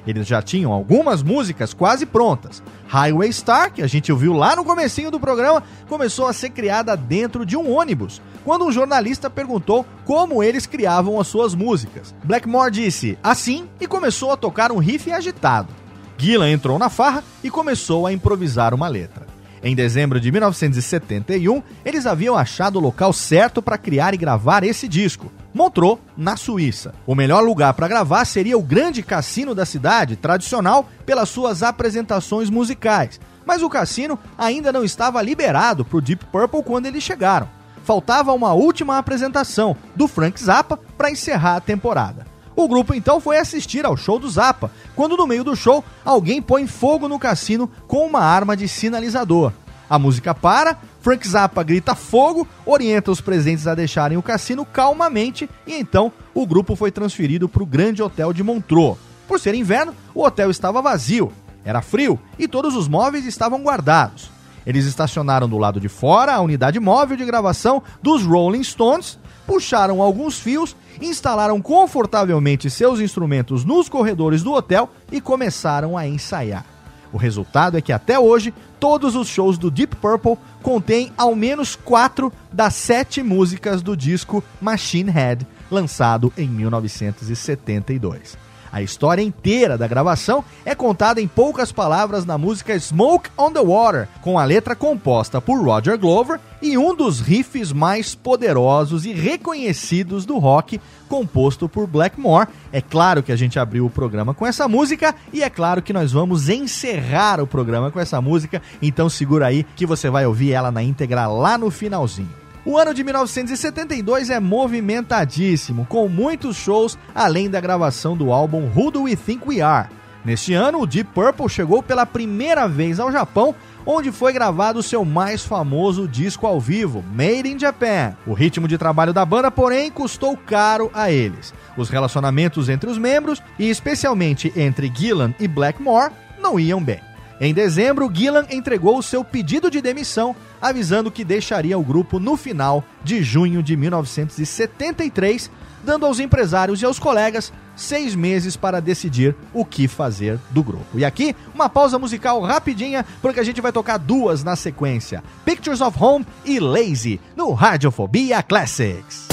Eles 0.06 0.24
já 0.24 0.40
tinham 0.40 0.72
algumas 0.72 1.24
músicas 1.24 1.74
quase 1.74 2.06
prontas. 2.06 2.62
Highway 2.86 3.32
Star, 3.32 3.72
que 3.72 3.82
a 3.82 3.86
gente 3.88 4.12
ouviu 4.12 4.32
lá 4.32 4.54
no 4.54 4.64
comecinho 4.64 5.10
do 5.10 5.18
programa, 5.18 5.64
começou 5.88 6.28
a 6.28 6.32
ser 6.32 6.50
criada 6.50 6.96
dentro 6.96 7.44
de 7.44 7.56
um 7.56 7.68
ônibus, 7.68 8.22
quando 8.44 8.64
um 8.64 8.72
jornalista 8.72 9.30
perguntou 9.30 9.86
como 10.04 10.42
eles 10.42 10.66
criavam 10.66 11.20
as 11.20 11.26
suas 11.26 11.54
músicas. 11.54 12.14
Blackmore 12.24 12.70
disse 12.70 13.18
assim 13.22 13.68
e 13.80 13.86
começou 13.86 14.32
a 14.32 14.36
tocar 14.36 14.72
um 14.72 14.78
riff 14.78 15.10
agitado. 15.12 15.74
Gillan 16.16 16.50
entrou 16.50 16.78
na 16.78 16.88
farra 16.88 17.24
e 17.42 17.50
começou 17.50 18.06
a 18.06 18.12
improvisar 18.12 18.74
uma 18.74 18.88
letra. 18.88 19.26
Em 19.64 19.76
dezembro 19.76 20.18
de 20.18 20.32
1971, 20.32 21.62
eles 21.84 22.04
haviam 22.04 22.36
achado 22.36 22.76
o 22.76 22.82
local 22.82 23.12
certo 23.12 23.62
para 23.62 23.78
criar 23.78 24.12
e 24.12 24.16
gravar 24.16 24.64
esse 24.64 24.88
disco. 24.88 25.30
Montreux, 25.54 25.98
na 26.16 26.36
Suíça. 26.36 26.94
O 27.06 27.14
melhor 27.14 27.44
lugar 27.44 27.72
para 27.74 27.86
gravar 27.86 28.24
seria 28.24 28.58
o 28.58 28.62
grande 28.62 29.02
cassino 29.02 29.54
da 29.54 29.64
cidade, 29.64 30.16
tradicional 30.16 30.88
pelas 31.06 31.28
suas 31.28 31.62
apresentações 31.62 32.50
musicais. 32.50 33.20
Mas 33.46 33.62
o 33.62 33.70
cassino 33.70 34.18
ainda 34.36 34.72
não 34.72 34.82
estava 34.82 35.22
liberado 35.22 35.84
para 35.84 35.98
o 35.98 36.00
Deep 36.00 36.24
Purple 36.26 36.62
quando 36.64 36.86
eles 36.86 37.02
chegaram. 37.02 37.48
Faltava 37.84 38.32
uma 38.32 38.52
última 38.52 38.98
apresentação 38.98 39.76
do 39.96 40.06
Frank 40.06 40.42
Zappa 40.42 40.78
para 40.96 41.10
encerrar 41.10 41.56
a 41.56 41.60
temporada. 41.60 42.26
O 42.54 42.68
grupo 42.68 42.94
então 42.94 43.20
foi 43.20 43.38
assistir 43.38 43.84
ao 43.84 43.96
show 43.96 44.18
do 44.18 44.28
Zappa, 44.28 44.70
quando 44.94 45.16
no 45.16 45.26
meio 45.26 45.42
do 45.42 45.56
show 45.56 45.84
alguém 46.04 46.40
põe 46.40 46.66
fogo 46.66 47.08
no 47.08 47.18
cassino 47.18 47.68
com 47.88 48.06
uma 48.06 48.20
arma 48.20 48.56
de 48.56 48.68
sinalizador. 48.68 49.52
A 49.88 49.98
música 49.98 50.34
para, 50.34 50.78
Frank 51.00 51.26
Zappa 51.26 51.62
grita 51.62 51.94
fogo, 51.94 52.46
orienta 52.64 53.10
os 53.10 53.20
presentes 53.20 53.66
a 53.66 53.74
deixarem 53.74 54.16
o 54.16 54.22
cassino 54.22 54.64
calmamente 54.64 55.48
e 55.66 55.74
então 55.74 56.12
o 56.34 56.46
grupo 56.46 56.76
foi 56.76 56.90
transferido 56.90 57.48
para 57.48 57.62
o 57.62 57.66
grande 57.66 58.02
hotel 58.02 58.32
de 58.32 58.42
Montreux. 58.42 58.96
Por 59.26 59.40
ser 59.40 59.54
inverno, 59.54 59.94
o 60.14 60.22
hotel 60.22 60.50
estava 60.50 60.82
vazio, 60.82 61.32
era 61.64 61.82
frio 61.82 62.18
e 62.38 62.46
todos 62.46 62.76
os 62.76 62.86
móveis 62.86 63.26
estavam 63.26 63.62
guardados. 63.62 64.30
Eles 64.66 64.86
estacionaram 64.86 65.48
do 65.48 65.58
lado 65.58 65.80
de 65.80 65.88
fora 65.88 66.34
a 66.34 66.40
unidade 66.40 66.78
móvel 66.78 67.16
de 67.16 67.24
gravação 67.24 67.82
dos 68.02 68.22
Rolling 68.22 68.62
Stones, 68.62 69.18
puxaram 69.46 70.00
alguns 70.00 70.38
fios 70.38 70.76
instalaram 71.00 71.60
confortavelmente 71.60 72.70
seus 72.70 73.00
instrumentos 73.00 73.64
nos 73.64 73.88
corredores 73.88 74.42
do 74.42 74.52
hotel 74.52 74.90
e 75.10 75.20
começaram 75.20 75.96
a 75.96 76.06
ensaiar. 76.06 76.64
O 77.12 77.16
resultado 77.18 77.76
é 77.76 77.80
que 77.80 77.92
até 77.92 78.18
hoje, 78.18 78.54
todos 78.80 79.14
os 79.14 79.28
shows 79.28 79.58
do 79.58 79.70
Deep 79.70 79.96
Purple 79.96 80.38
contêm 80.62 81.12
ao 81.16 81.36
menos 81.36 81.76
quatro 81.76 82.32
das 82.50 82.74
sete 82.74 83.22
músicas 83.22 83.82
do 83.82 83.94
disco 83.96 84.42
Machine 84.60 85.10
Head, 85.10 85.46
lançado 85.70 86.32
em 86.38 86.48
1972. 86.48 88.41
A 88.72 88.80
história 88.80 89.22
inteira 89.22 89.76
da 89.76 89.86
gravação 89.86 90.42
é 90.64 90.74
contada 90.74 91.20
em 91.20 91.28
poucas 91.28 91.70
palavras 91.70 92.24
na 92.24 92.38
música 92.38 92.78
Smoke 92.78 93.28
on 93.36 93.52
the 93.52 93.60
Water, 93.60 94.08
com 94.22 94.38
a 94.38 94.44
letra 94.44 94.74
composta 94.74 95.42
por 95.42 95.62
Roger 95.62 95.98
Glover 95.98 96.40
e 96.62 96.78
um 96.78 96.96
dos 96.96 97.20
riffs 97.20 97.70
mais 97.70 98.14
poderosos 98.14 99.04
e 99.04 99.12
reconhecidos 99.12 100.24
do 100.24 100.38
rock, 100.38 100.80
composto 101.06 101.68
por 101.68 101.86
Blackmore. 101.86 102.48
É 102.72 102.80
claro 102.80 103.22
que 103.22 103.30
a 103.30 103.36
gente 103.36 103.58
abriu 103.58 103.84
o 103.84 103.90
programa 103.90 104.32
com 104.32 104.46
essa 104.46 104.66
música 104.66 105.14
e 105.34 105.42
é 105.42 105.50
claro 105.50 105.82
que 105.82 105.92
nós 105.92 106.10
vamos 106.10 106.48
encerrar 106.48 107.42
o 107.42 107.46
programa 107.46 107.90
com 107.90 108.00
essa 108.00 108.22
música, 108.22 108.62
então 108.80 109.10
segura 109.10 109.48
aí 109.48 109.66
que 109.76 109.84
você 109.84 110.08
vai 110.08 110.24
ouvir 110.24 110.52
ela 110.52 110.70
na 110.70 110.82
íntegra 110.82 111.26
lá 111.26 111.58
no 111.58 111.70
finalzinho. 111.70 112.41
O 112.64 112.78
ano 112.78 112.94
de 112.94 113.02
1972 113.02 114.30
é 114.30 114.38
movimentadíssimo, 114.38 115.84
com 115.84 116.08
muitos 116.08 116.56
shows 116.56 116.96
além 117.12 117.50
da 117.50 117.60
gravação 117.60 118.16
do 118.16 118.32
álbum 118.32 118.70
Who 118.72 118.92
Do 118.92 119.02
We 119.02 119.16
Think 119.16 119.48
We 119.48 119.60
Are. 119.60 119.88
Neste 120.24 120.54
ano, 120.54 120.80
o 120.80 120.86
Deep 120.86 121.10
Purple 121.12 121.48
chegou 121.48 121.82
pela 121.82 122.06
primeira 122.06 122.68
vez 122.68 123.00
ao 123.00 123.10
Japão, 123.10 123.52
onde 123.84 124.12
foi 124.12 124.32
gravado 124.32 124.80
seu 124.80 125.04
mais 125.04 125.44
famoso 125.44 126.06
disco 126.06 126.46
ao 126.46 126.60
vivo, 126.60 127.02
Made 127.12 127.48
in 127.48 127.58
Japan. 127.58 128.14
O 128.24 128.32
ritmo 128.32 128.68
de 128.68 128.78
trabalho 128.78 129.12
da 129.12 129.24
banda, 129.24 129.50
porém, 129.50 129.90
custou 129.90 130.36
caro 130.36 130.88
a 130.94 131.10
eles. 131.10 131.52
Os 131.76 131.88
relacionamentos 131.88 132.68
entre 132.68 132.88
os 132.88 132.96
membros, 132.96 133.42
e 133.58 133.68
especialmente 133.68 134.52
entre 134.54 134.92
Gillan 134.94 135.34
e 135.40 135.48
Blackmore, 135.48 136.12
não 136.40 136.60
iam 136.60 136.80
bem. 136.80 137.11
Em 137.40 137.52
dezembro, 137.52 138.10
Gillan 138.12 138.46
entregou 138.50 138.98
o 138.98 139.02
seu 139.02 139.24
pedido 139.24 139.70
de 139.70 139.80
demissão, 139.80 140.34
avisando 140.60 141.10
que 141.10 141.24
deixaria 141.24 141.78
o 141.78 141.82
grupo 141.82 142.18
no 142.18 142.36
final 142.36 142.84
de 143.02 143.22
junho 143.22 143.62
de 143.62 143.76
1973, 143.76 145.50
dando 145.82 146.06
aos 146.06 146.20
empresários 146.20 146.80
e 146.80 146.84
aos 146.84 146.98
colegas 146.98 147.52
seis 147.74 148.14
meses 148.14 148.56
para 148.56 148.80
decidir 148.80 149.34
o 149.52 149.64
que 149.64 149.88
fazer 149.88 150.38
do 150.50 150.62
grupo. 150.62 150.98
E 150.98 151.04
aqui, 151.04 151.34
uma 151.54 151.68
pausa 151.68 151.98
musical 151.98 152.40
rapidinha, 152.40 153.04
porque 153.20 153.40
a 153.40 153.44
gente 153.44 153.60
vai 153.60 153.72
tocar 153.72 153.98
duas 153.98 154.44
na 154.44 154.56
sequência: 154.56 155.22
Pictures 155.44 155.80
of 155.80 155.96
Home 156.00 156.26
e 156.44 156.60
Lazy, 156.60 157.20
no 157.36 157.52
Radiofobia 157.52 158.42
Classics. 158.42 159.28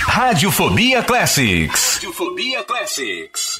Radiofobia 0.00 1.02
Classics. 1.02 1.94
Radiofobia 1.94 2.64
Classics. 2.64 3.58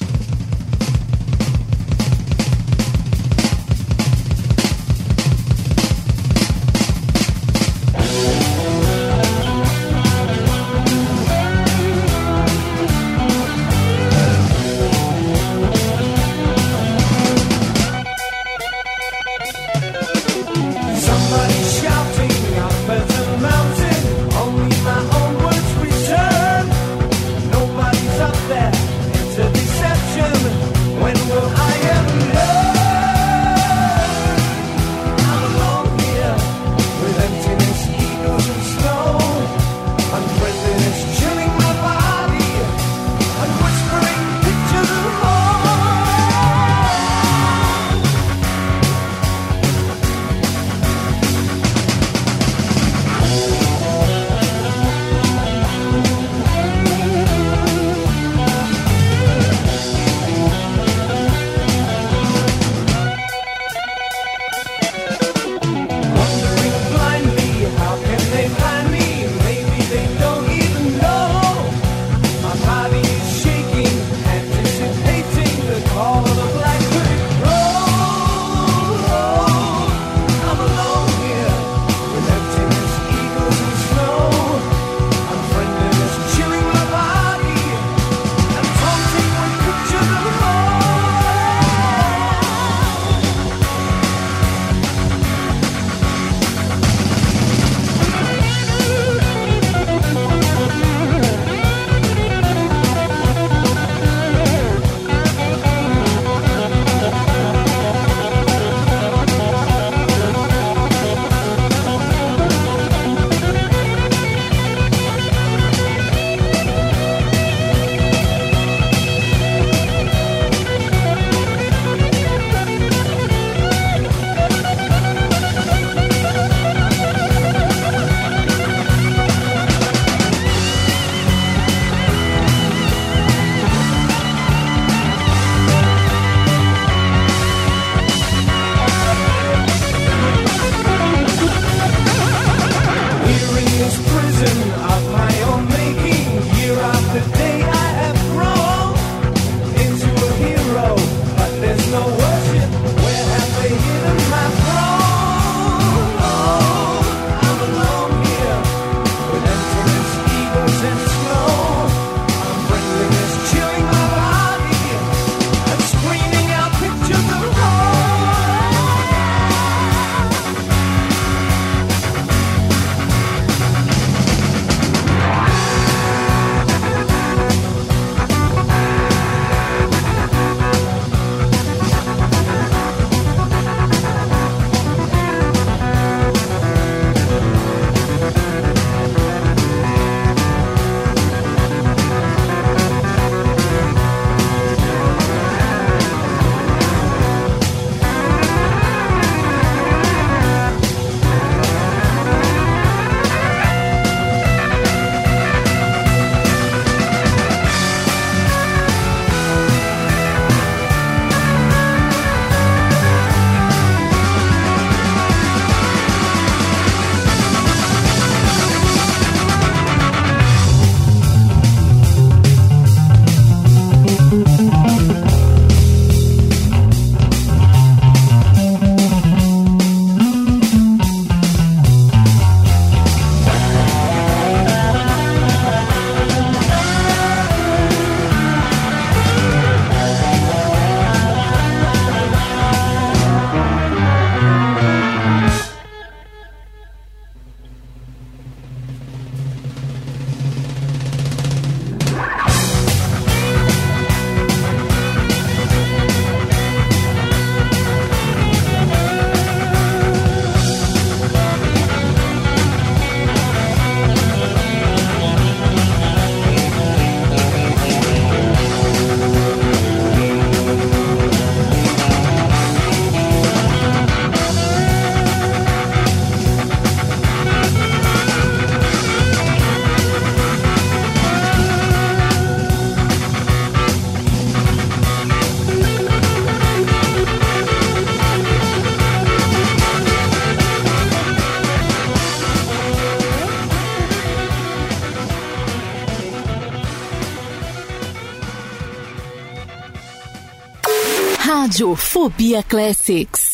Rádio 301.73 301.95
Fobia 301.95 302.61
Classics. 302.61 303.52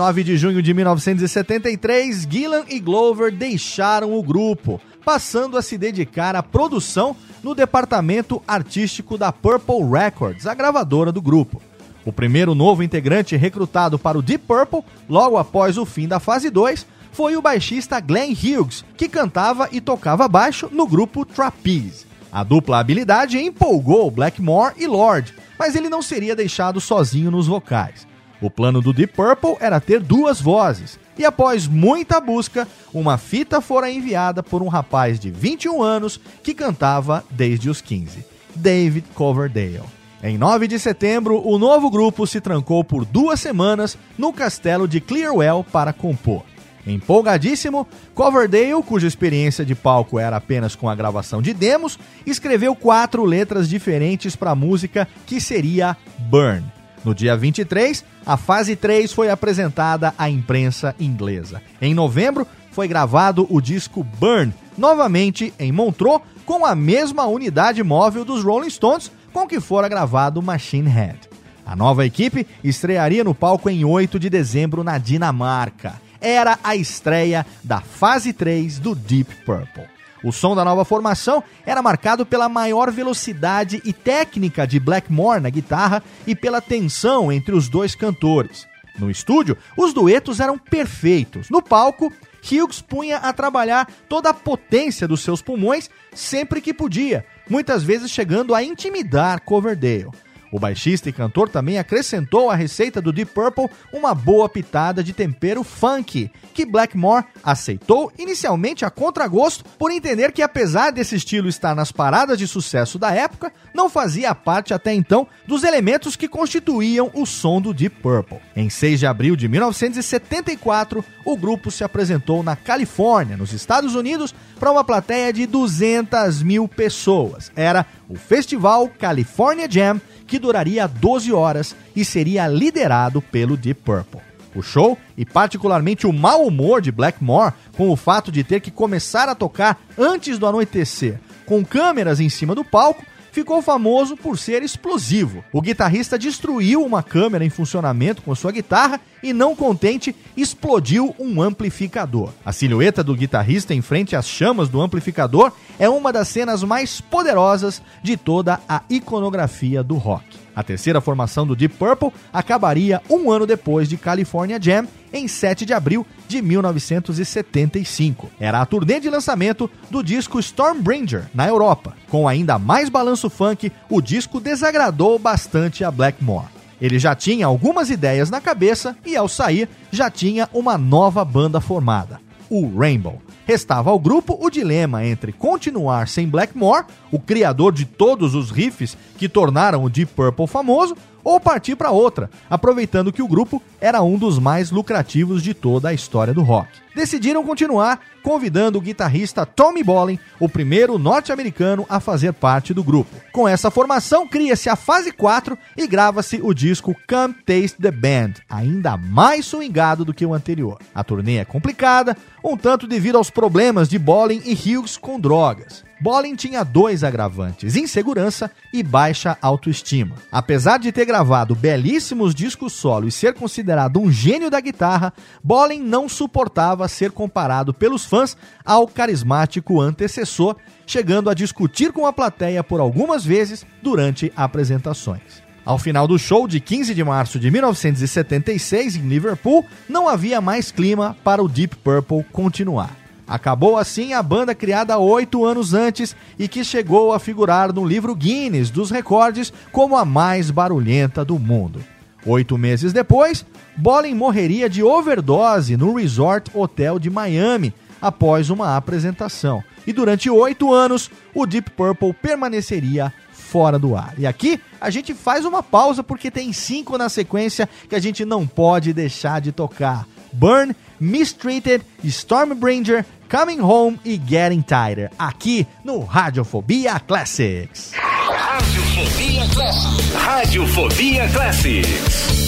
29 0.00 0.24
de 0.24 0.36
junho 0.38 0.62
de 0.62 0.72
1973, 0.72 2.26
Gillan 2.28 2.64
e 2.70 2.80
Glover 2.80 3.30
deixaram 3.30 4.16
o 4.16 4.22
grupo, 4.22 4.80
passando 5.04 5.58
a 5.58 5.62
se 5.62 5.76
dedicar 5.76 6.34
à 6.34 6.42
produção 6.42 7.14
no 7.42 7.54
departamento 7.54 8.42
artístico 8.48 9.18
da 9.18 9.30
Purple 9.30 9.84
Records, 9.92 10.46
a 10.46 10.54
gravadora 10.54 11.12
do 11.12 11.20
grupo. 11.20 11.60
O 12.02 12.10
primeiro 12.10 12.54
novo 12.54 12.82
integrante 12.82 13.36
recrutado 13.36 13.98
para 13.98 14.16
o 14.16 14.22
Deep 14.22 14.42
Purple, 14.46 14.82
logo 15.06 15.36
após 15.36 15.76
o 15.76 15.84
fim 15.84 16.08
da 16.08 16.18
fase 16.18 16.48
2, 16.48 16.86
foi 17.12 17.36
o 17.36 17.42
baixista 17.42 18.00
Glenn 18.00 18.32
Hughes, 18.32 18.82
que 18.96 19.06
cantava 19.06 19.68
e 19.70 19.82
tocava 19.82 20.26
baixo 20.26 20.70
no 20.72 20.86
grupo 20.86 21.26
Trapeze. 21.26 22.06
A 22.32 22.42
dupla 22.42 22.78
habilidade 22.78 23.38
empolgou 23.38 24.10
Blackmore 24.10 24.72
e 24.78 24.86
Lord, 24.86 25.34
mas 25.58 25.76
ele 25.76 25.90
não 25.90 26.00
seria 26.00 26.34
deixado 26.34 26.80
sozinho 26.80 27.30
nos 27.30 27.46
vocais. 27.46 28.08
O 28.40 28.50
plano 28.50 28.80
do 28.80 28.92
Deep 28.92 29.12
Purple 29.12 29.56
era 29.60 29.80
ter 29.80 30.00
duas 30.00 30.40
vozes, 30.40 30.98
e 31.18 31.24
após 31.24 31.66
muita 31.66 32.20
busca, 32.20 32.66
uma 32.94 33.18
fita 33.18 33.60
fora 33.60 33.90
enviada 33.90 34.42
por 34.42 34.62
um 34.62 34.68
rapaz 34.68 35.20
de 35.20 35.30
21 35.30 35.82
anos 35.82 36.18
que 36.42 36.54
cantava 36.54 37.22
desde 37.30 37.68
os 37.68 37.82
15, 37.82 38.24
David 38.54 39.06
Coverdale. 39.14 39.82
Em 40.22 40.38
9 40.38 40.66
de 40.66 40.78
setembro, 40.78 41.46
o 41.46 41.58
novo 41.58 41.90
grupo 41.90 42.26
se 42.26 42.40
trancou 42.40 42.82
por 42.82 43.04
duas 43.04 43.40
semanas 43.40 43.98
no 44.16 44.32
castelo 44.32 44.88
de 44.88 45.00
Clearwell 45.00 45.64
para 45.70 45.92
compor. 45.92 46.42
Empolgadíssimo, 46.86 47.86
Coverdale, 48.14 48.82
cuja 48.82 49.06
experiência 49.06 49.64
de 49.64 49.74
palco 49.74 50.18
era 50.18 50.36
apenas 50.36 50.74
com 50.74 50.88
a 50.88 50.94
gravação 50.94 51.42
de 51.42 51.52
demos, 51.52 51.98
escreveu 52.26 52.74
quatro 52.74 53.24
letras 53.24 53.68
diferentes 53.68 54.34
para 54.34 54.52
a 54.52 54.54
música 54.54 55.06
que 55.26 55.40
seria 55.40 55.96
Burn. 56.18 56.79
No 57.04 57.14
dia 57.14 57.36
23, 57.36 58.04
a 58.26 58.36
fase 58.36 58.76
3 58.76 59.12
foi 59.12 59.30
apresentada 59.30 60.14
à 60.18 60.28
imprensa 60.28 60.94
inglesa. 61.00 61.62
Em 61.80 61.94
novembro, 61.94 62.46
foi 62.70 62.86
gravado 62.86 63.46
o 63.50 63.60
disco 63.60 64.04
Burn, 64.04 64.52
novamente 64.76 65.52
em 65.58 65.72
Montreux, 65.72 66.22
com 66.44 66.64
a 66.64 66.74
mesma 66.74 67.26
unidade 67.26 67.82
móvel 67.82 68.24
dos 68.24 68.44
Rolling 68.44 68.70
Stones 68.70 69.10
com 69.32 69.46
que 69.46 69.60
fora 69.60 69.88
gravado 69.88 70.42
Machine 70.42 70.88
Head. 70.88 71.18
A 71.64 71.76
nova 71.76 72.04
equipe 72.04 72.46
estrearia 72.64 73.22
no 73.22 73.34
palco 73.34 73.70
em 73.70 73.84
8 73.84 74.18
de 74.18 74.28
dezembro 74.28 74.82
na 74.82 74.98
Dinamarca 74.98 76.00
era 76.20 76.58
a 76.62 76.74
estreia 76.74 77.46
da 77.62 77.80
fase 77.80 78.32
3 78.32 78.78
do 78.78 78.94
Deep 78.94 79.44
Purple. 79.46 79.99
O 80.22 80.32
som 80.32 80.54
da 80.54 80.64
nova 80.64 80.84
formação 80.84 81.42
era 81.64 81.82
marcado 81.82 82.26
pela 82.26 82.48
maior 82.48 82.90
velocidade 82.90 83.80
e 83.84 83.92
técnica 83.92 84.66
de 84.66 84.78
Blackmore 84.78 85.40
na 85.40 85.50
guitarra 85.50 86.02
e 86.26 86.34
pela 86.34 86.60
tensão 86.60 87.32
entre 87.32 87.54
os 87.54 87.68
dois 87.68 87.94
cantores. 87.94 88.68
No 88.98 89.10
estúdio, 89.10 89.56
os 89.76 89.94
duetos 89.94 90.40
eram 90.40 90.58
perfeitos. 90.58 91.48
No 91.48 91.62
palco, 91.62 92.12
Hughes 92.42 92.80
punha 92.80 93.18
a 93.18 93.32
trabalhar 93.32 93.90
toda 94.08 94.30
a 94.30 94.34
potência 94.34 95.08
dos 95.08 95.20
seus 95.22 95.40
pulmões 95.40 95.88
sempre 96.12 96.60
que 96.60 96.74
podia, 96.74 97.24
muitas 97.48 97.82
vezes 97.82 98.10
chegando 98.10 98.54
a 98.54 98.62
intimidar 98.62 99.40
Coverdale. 99.40 100.10
O 100.52 100.58
baixista 100.58 101.08
e 101.08 101.12
cantor 101.12 101.48
também 101.48 101.78
acrescentou 101.78 102.50
à 102.50 102.54
receita 102.54 103.00
do 103.00 103.12
Deep 103.12 103.32
Purple 103.32 103.68
uma 103.92 104.14
boa 104.14 104.48
pitada 104.48 105.02
de 105.02 105.12
tempero 105.12 105.62
funk, 105.62 106.30
que 106.52 106.66
Blackmore 106.66 107.24
aceitou 107.42 108.12
inicialmente 108.18 108.84
a 108.84 108.90
contragosto 108.90 109.64
por 109.78 109.90
entender 109.90 110.32
que 110.32 110.42
apesar 110.42 110.90
desse 110.90 111.14
estilo 111.14 111.48
estar 111.48 111.74
nas 111.74 111.92
paradas 111.92 112.38
de 112.38 112.48
sucesso 112.48 112.98
da 112.98 113.12
época, 113.12 113.52
não 113.72 113.88
fazia 113.88 114.34
parte 114.34 114.74
até 114.74 114.92
então 114.92 115.26
dos 115.46 115.62
elementos 115.62 116.16
que 116.16 116.28
constituíam 116.28 117.10
o 117.14 117.24
som 117.24 117.60
do 117.60 117.72
Deep 117.72 117.96
Purple. 118.00 118.38
Em 118.56 118.68
6 118.68 119.00
de 119.00 119.06
abril 119.06 119.36
de 119.36 119.48
1974, 119.48 121.04
o 121.24 121.36
grupo 121.36 121.70
se 121.70 121.84
apresentou 121.84 122.42
na 122.42 122.56
Califórnia, 122.56 123.36
nos 123.36 123.52
Estados 123.52 123.94
Unidos, 123.94 124.34
para 124.58 124.70
uma 124.70 124.84
plateia 124.84 125.32
de 125.32 125.46
200 125.46 126.42
mil 126.42 126.66
pessoas. 126.66 127.52
Era 127.54 127.86
o 128.08 128.16
Festival 128.16 128.88
California 128.98 129.70
Jam 129.70 130.00
que 130.30 130.38
duraria 130.38 130.86
12 130.86 131.32
horas 131.32 131.74
e 131.94 132.04
seria 132.04 132.46
liderado 132.46 133.20
pelo 133.20 133.56
Deep 133.56 133.80
Purple. 133.82 134.20
O 134.54 134.62
show, 134.62 134.96
e 135.16 135.24
particularmente 135.24 136.06
o 136.06 136.12
mau 136.12 136.46
humor 136.46 136.80
de 136.80 136.92
Blackmore, 136.92 137.52
com 137.76 137.90
o 137.90 137.96
fato 137.96 138.30
de 138.30 138.44
ter 138.44 138.60
que 138.60 138.70
começar 138.70 139.28
a 139.28 139.34
tocar 139.34 139.80
antes 139.98 140.38
do 140.38 140.46
anoitecer, 140.46 141.18
com 141.44 141.64
câmeras 141.64 142.20
em 142.20 142.28
cima 142.28 142.54
do 142.54 142.64
palco, 142.64 143.04
ficou 143.32 143.62
famoso 143.62 144.16
por 144.16 144.38
ser 144.38 144.62
explosivo. 144.62 145.44
O 145.52 145.60
guitarrista 145.60 146.18
destruiu 146.18 146.84
uma 146.84 147.02
câmera 147.02 147.44
em 147.44 147.50
funcionamento 147.50 148.22
com 148.22 148.34
sua 148.34 148.52
guitarra 148.52 149.00
e, 149.22 149.32
não 149.32 149.54
contente, 149.54 150.14
explodiu 150.36 151.14
um 151.18 151.40
amplificador. 151.42 152.30
A 152.44 152.52
silhueta 152.52 153.02
do 153.04 153.14
guitarrista 153.14 153.74
em 153.74 153.82
frente 153.82 154.16
às 154.16 154.26
chamas 154.26 154.68
do 154.68 154.80
amplificador 154.80 155.52
é 155.78 155.88
uma 155.88 156.12
das 156.12 156.28
cenas 156.28 156.62
mais 156.62 157.00
poderosas 157.00 157.82
de 158.02 158.16
toda 158.16 158.60
a 158.68 158.82
iconografia 158.88 159.82
do 159.82 159.96
rock. 159.96 160.24
A 160.54 160.62
terceira 160.62 161.00
formação 161.00 161.46
do 161.46 161.56
Deep 161.56 161.76
Purple 161.76 162.12
acabaria 162.32 163.00
um 163.08 163.30
ano 163.30 163.46
depois 163.46 163.88
de 163.88 163.96
California 163.96 164.58
Jam, 164.60 164.86
em 165.12 165.26
7 165.26 165.64
de 165.64 165.72
abril 165.72 166.06
de 166.28 166.40
1975. 166.42 168.30
Era 168.38 168.60
a 168.60 168.66
turnê 168.66 169.00
de 169.00 169.10
lançamento 169.10 169.70
do 169.90 170.02
disco 170.02 170.38
Stormbringer 170.38 171.26
na 171.34 171.48
Europa. 171.48 171.94
Com 172.08 172.28
ainda 172.28 172.58
mais 172.58 172.88
balanço 172.88 173.28
funk, 173.28 173.72
o 173.88 174.00
disco 174.00 174.40
desagradou 174.40 175.18
bastante 175.18 175.84
a 175.84 175.90
Blackmore. 175.90 176.60
Ele 176.80 176.98
já 176.98 177.14
tinha 177.14 177.46
algumas 177.46 177.90
ideias 177.90 178.30
na 178.30 178.40
cabeça 178.40 178.96
e, 179.04 179.16
ao 179.16 179.28
sair, 179.28 179.68
já 179.90 180.10
tinha 180.10 180.48
uma 180.52 180.78
nova 180.78 181.24
banda 181.24 181.60
formada, 181.60 182.20
o 182.48 182.78
Rainbow. 182.78 183.20
Restava 183.46 183.90
ao 183.90 183.98
grupo 183.98 184.38
o 184.40 184.50
dilema 184.50 185.04
entre 185.04 185.32
continuar 185.32 186.08
sem 186.08 186.28
Blackmore, 186.28 186.86
o 187.10 187.18
criador 187.18 187.72
de 187.72 187.84
todos 187.84 188.34
os 188.34 188.50
riffs 188.50 188.96
que 189.16 189.28
tornaram 189.28 189.84
o 189.84 189.90
Deep 189.90 190.12
Purple 190.14 190.46
famoso, 190.46 190.96
ou 191.22 191.38
partir 191.38 191.76
para 191.76 191.90
outra, 191.90 192.30
aproveitando 192.48 193.12
que 193.12 193.22
o 193.22 193.28
grupo 193.28 193.62
era 193.80 194.02
um 194.02 194.16
dos 194.16 194.38
mais 194.38 194.70
lucrativos 194.70 195.42
de 195.42 195.52
toda 195.52 195.88
a 195.88 195.94
história 195.94 196.32
do 196.32 196.42
rock. 196.42 196.70
Decidiram 196.94 197.44
continuar, 197.44 198.00
convidando 198.22 198.78
o 198.78 198.80
guitarrista 198.80 199.46
Tommy 199.46 199.82
Bolin, 199.82 200.18
o 200.38 200.48
primeiro 200.48 200.98
norte-americano 200.98 201.86
a 201.88 202.00
fazer 202.00 202.32
parte 202.32 202.74
do 202.74 202.82
grupo. 202.82 203.14
Com 203.32 203.48
essa 203.48 203.70
formação, 203.70 204.26
cria-se 204.26 204.68
a 204.68 204.76
fase 204.76 205.12
4 205.12 205.56
e 205.76 205.86
grava-se 205.86 206.40
o 206.42 206.52
disco 206.52 206.94
Come 207.08 207.34
Taste 207.34 207.80
the 207.80 207.90
Band, 207.90 208.34
ainda 208.48 208.96
mais 208.96 209.46
swingado 209.46 210.04
do 210.04 210.14
que 210.14 210.26
o 210.26 210.34
anterior. 210.34 210.78
A 210.94 211.04
turnê 211.04 211.36
é 211.36 211.44
complicada, 211.44 212.16
um 212.44 212.56
tanto 212.56 212.86
devido 212.86 213.16
aos 213.16 213.30
problemas 213.30 213.88
de 213.88 213.98
Bolin 213.98 214.42
e 214.44 214.52
Hughes 214.52 214.96
com 214.96 215.18
drogas. 215.18 215.89
Bolin 216.00 216.34
tinha 216.34 216.64
dois 216.64 217.04
agravantes: 217.04 217.76
insegurança 217.76 218.50
e 218.72 218.82
baixa 218.82 219.36
autoestima. 219.42 220.16
Apesar 220.32 220.78
de 220.78 220.90
ter 220.90 221.04
gravado 221.04 221.54
belíssimos 221.54 222.34
discos 222.34 222.72
solo 222.72 223.06
e 223.06 223.12
ser 223.12 223.34
considerado 223.34 224.00
um 224.00 224.10
gênio 224.10 224.50
da 224.50 224.60
guitarra, 224.60 225.12
Bolin 225.44 225.80
não 225.80 226.08
suportava 226.08 226.88
ser 226.88 227.10
comparado 227.10 227.74
pelos 227.74 228.04
fãs 228.04 228.36
ao 228.64 228.88
carismático 228.88 229.80
antecessor, 229.80 230.56
chegando 230.86 231.28
a 231.28 231.34
discutir 231.34 231.92
com 231.92 232.06
a 232.06 232.12
plateia 232.12 232.64
por 232.64 232.80
algumas 232.80 233.24
vezes 233.24 233.66
durante 233.82 234.32
apresentações. 234.34 235.42
Ao 235.64 235.78
final 235.78 236.08
do 236.08 236.18
show 236.18 236.48
de 236.48 236.58
15 236.58 236.94
de 236.94 237.04
março 237.04 237.38
de 237.38 237.50
1976 237.50 238.96
em 238.96 239.08
Liverpool, 239.08 239.64
não 239.88 240.08
havia 240.08 240.40
mais 240.40 240.72
clima 240.72 241.16
para 241.22 241.42
o 241.42 241.48
Deep 241.48 241.76
Purple 241.76 242.24
continuar. 242.32 242.99
Acabou 243.30 243.78
assim 243.78 244.12
a 244.12 244.20
banda 244.20 244.56
criada 244.56 244.98
oito 244.98 245.44
anos 245.44 245.72
antes 245.72 246.16
e 246.36 246.48
que 246.48 246.64
chegou 246.64 247.12
a 247.12 247.20
figurar 247.20 247.72
no 247.72 247.86
livro 247.86 248.12
Guinness 248.12 248.70
dos 248.70 248.90
recordes 248.90 249.52
como 249.70 249.96
a 249.96 250.04
mais 250.04 250.50
barulhenta 250.50 251.24
do 251.24 251.38
mundo. 251.38 251.80
Oito 252.26 252.58
meses 252.58 252.92
depois, 252.92 253.46
Bolin 253.76 254.14
morreria 254.14 254.68
de 254.68 254.82
overdose 254.82 255.76
no 255.76 255.94
Resort 255.94 256.50
Hotel 256.52 256.98
de 256.98 257.08
Miami 257.08 257.72
após 258.02 258.50
uma 258.50 258.76
apresentação. 258.76 259.62
E 259.86 259.92
durante 259.92 260.28
oito 260.28 260.74
anos, 260.74 261.08
o 261.32 261.46
Deep 261.46 261.70
Purple 261.70 262.12
permaneceria 262.12 263.12
fora 263.32 263.78
do 263.78 263.94
ar. 263.94 264.14
E 264.18 264.26
aqui 264.26 264.60
a 264.80 264.90
gente 264.90 265.14
faz 265.14 265.44
uma 265.44 265.62
pausa 265.62 266.02
porque 266.02 266.32
tem 266.32 266.52
cinco 266.52 266.98
na 266.98 267.08
sequência 267.08 267.68
que 267.88 267.94
a 267.94 268.00
gente 268.00 268.24
não 268.24 268.44
pode 268.44 268.92
deixar 268.92 269.40
de 269.40 269.52
tocar. 269.52 270.04
Burn, 270.32 270.74
Mistreated, 270.98 271.82
Stormbringer, 272.04 273.04
Coming 273.28 273.60
Home 273.60 273.98
e 274.04 274.16
Getting 274.18 274.62
Tighter, 274.62 275.10
aqui 275.18 275.66
no 275.84 276.00
Radiofobia 276.00 276.98
Classics. 277.00 277.92
Radiofobia 277.94 279.48
Classics. 279.54 280.14
Radiofobia 280.14 281.28
Classics. 281.28 282.39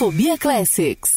Radiofobia 0.00 0.38
Classics. 0.38 1.09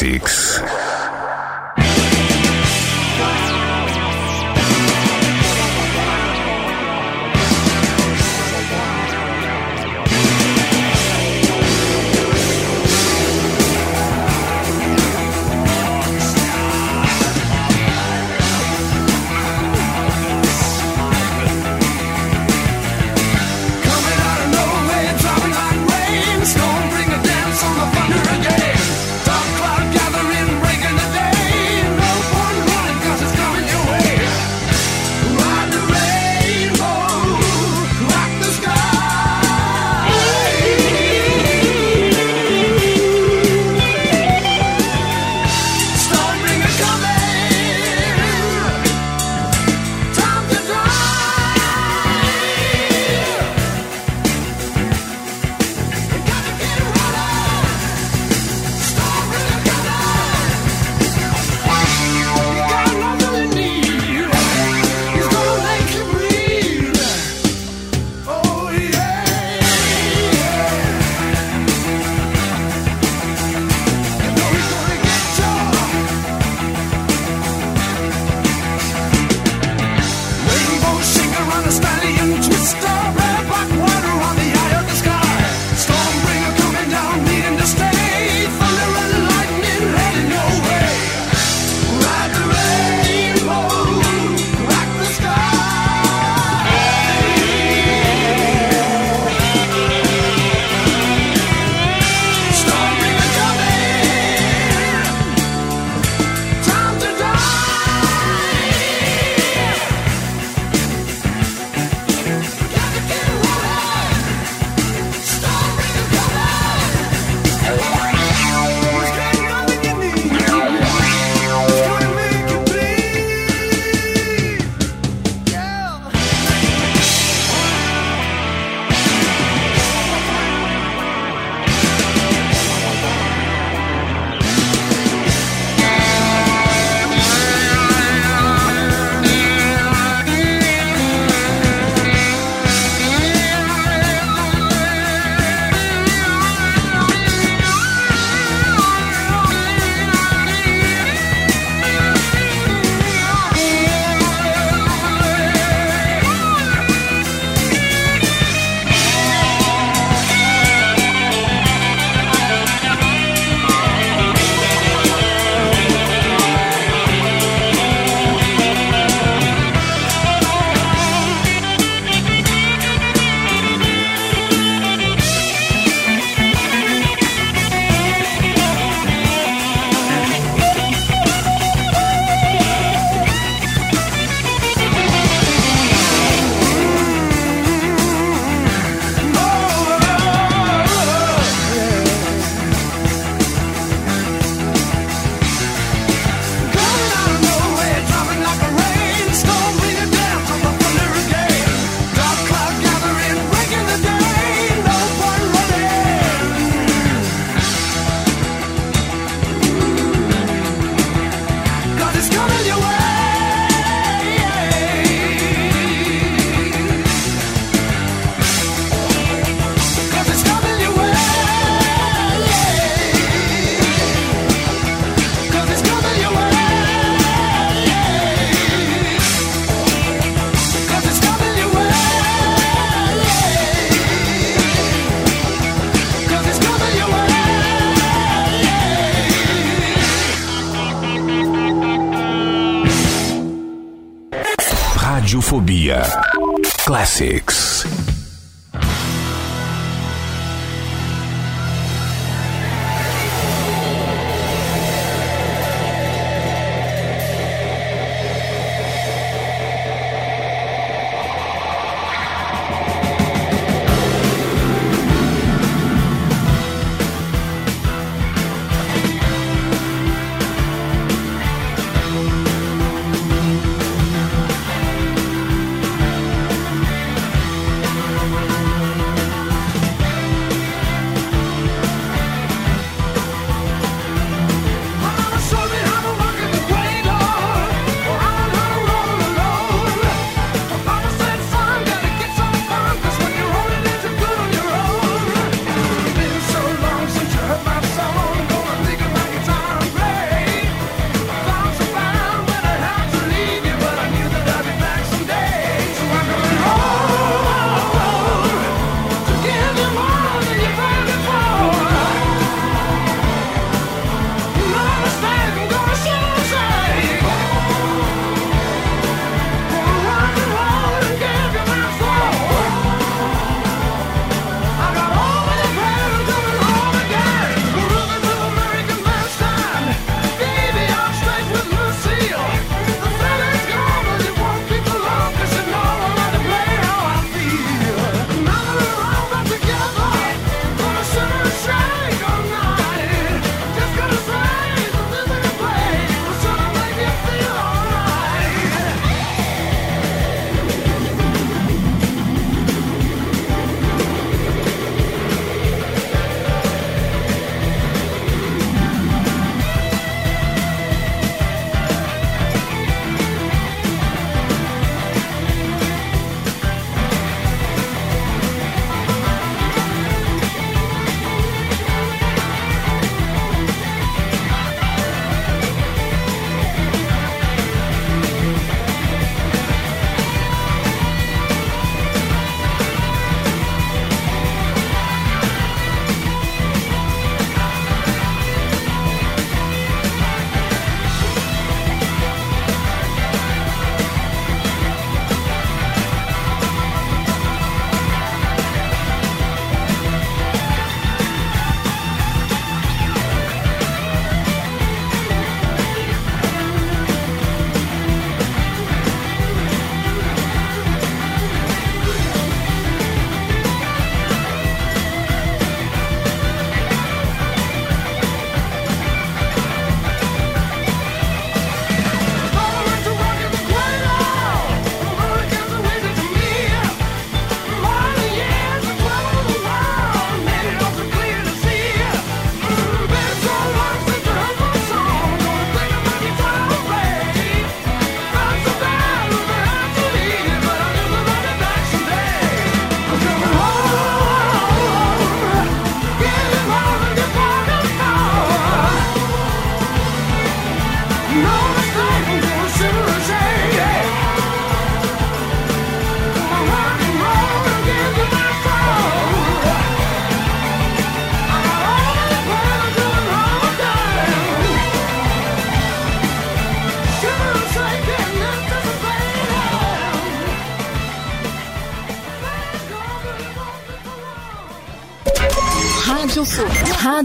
Classics. 0.00 0.49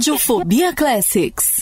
Radiofobia 0.06 0.72
Classics. 0.76 1.55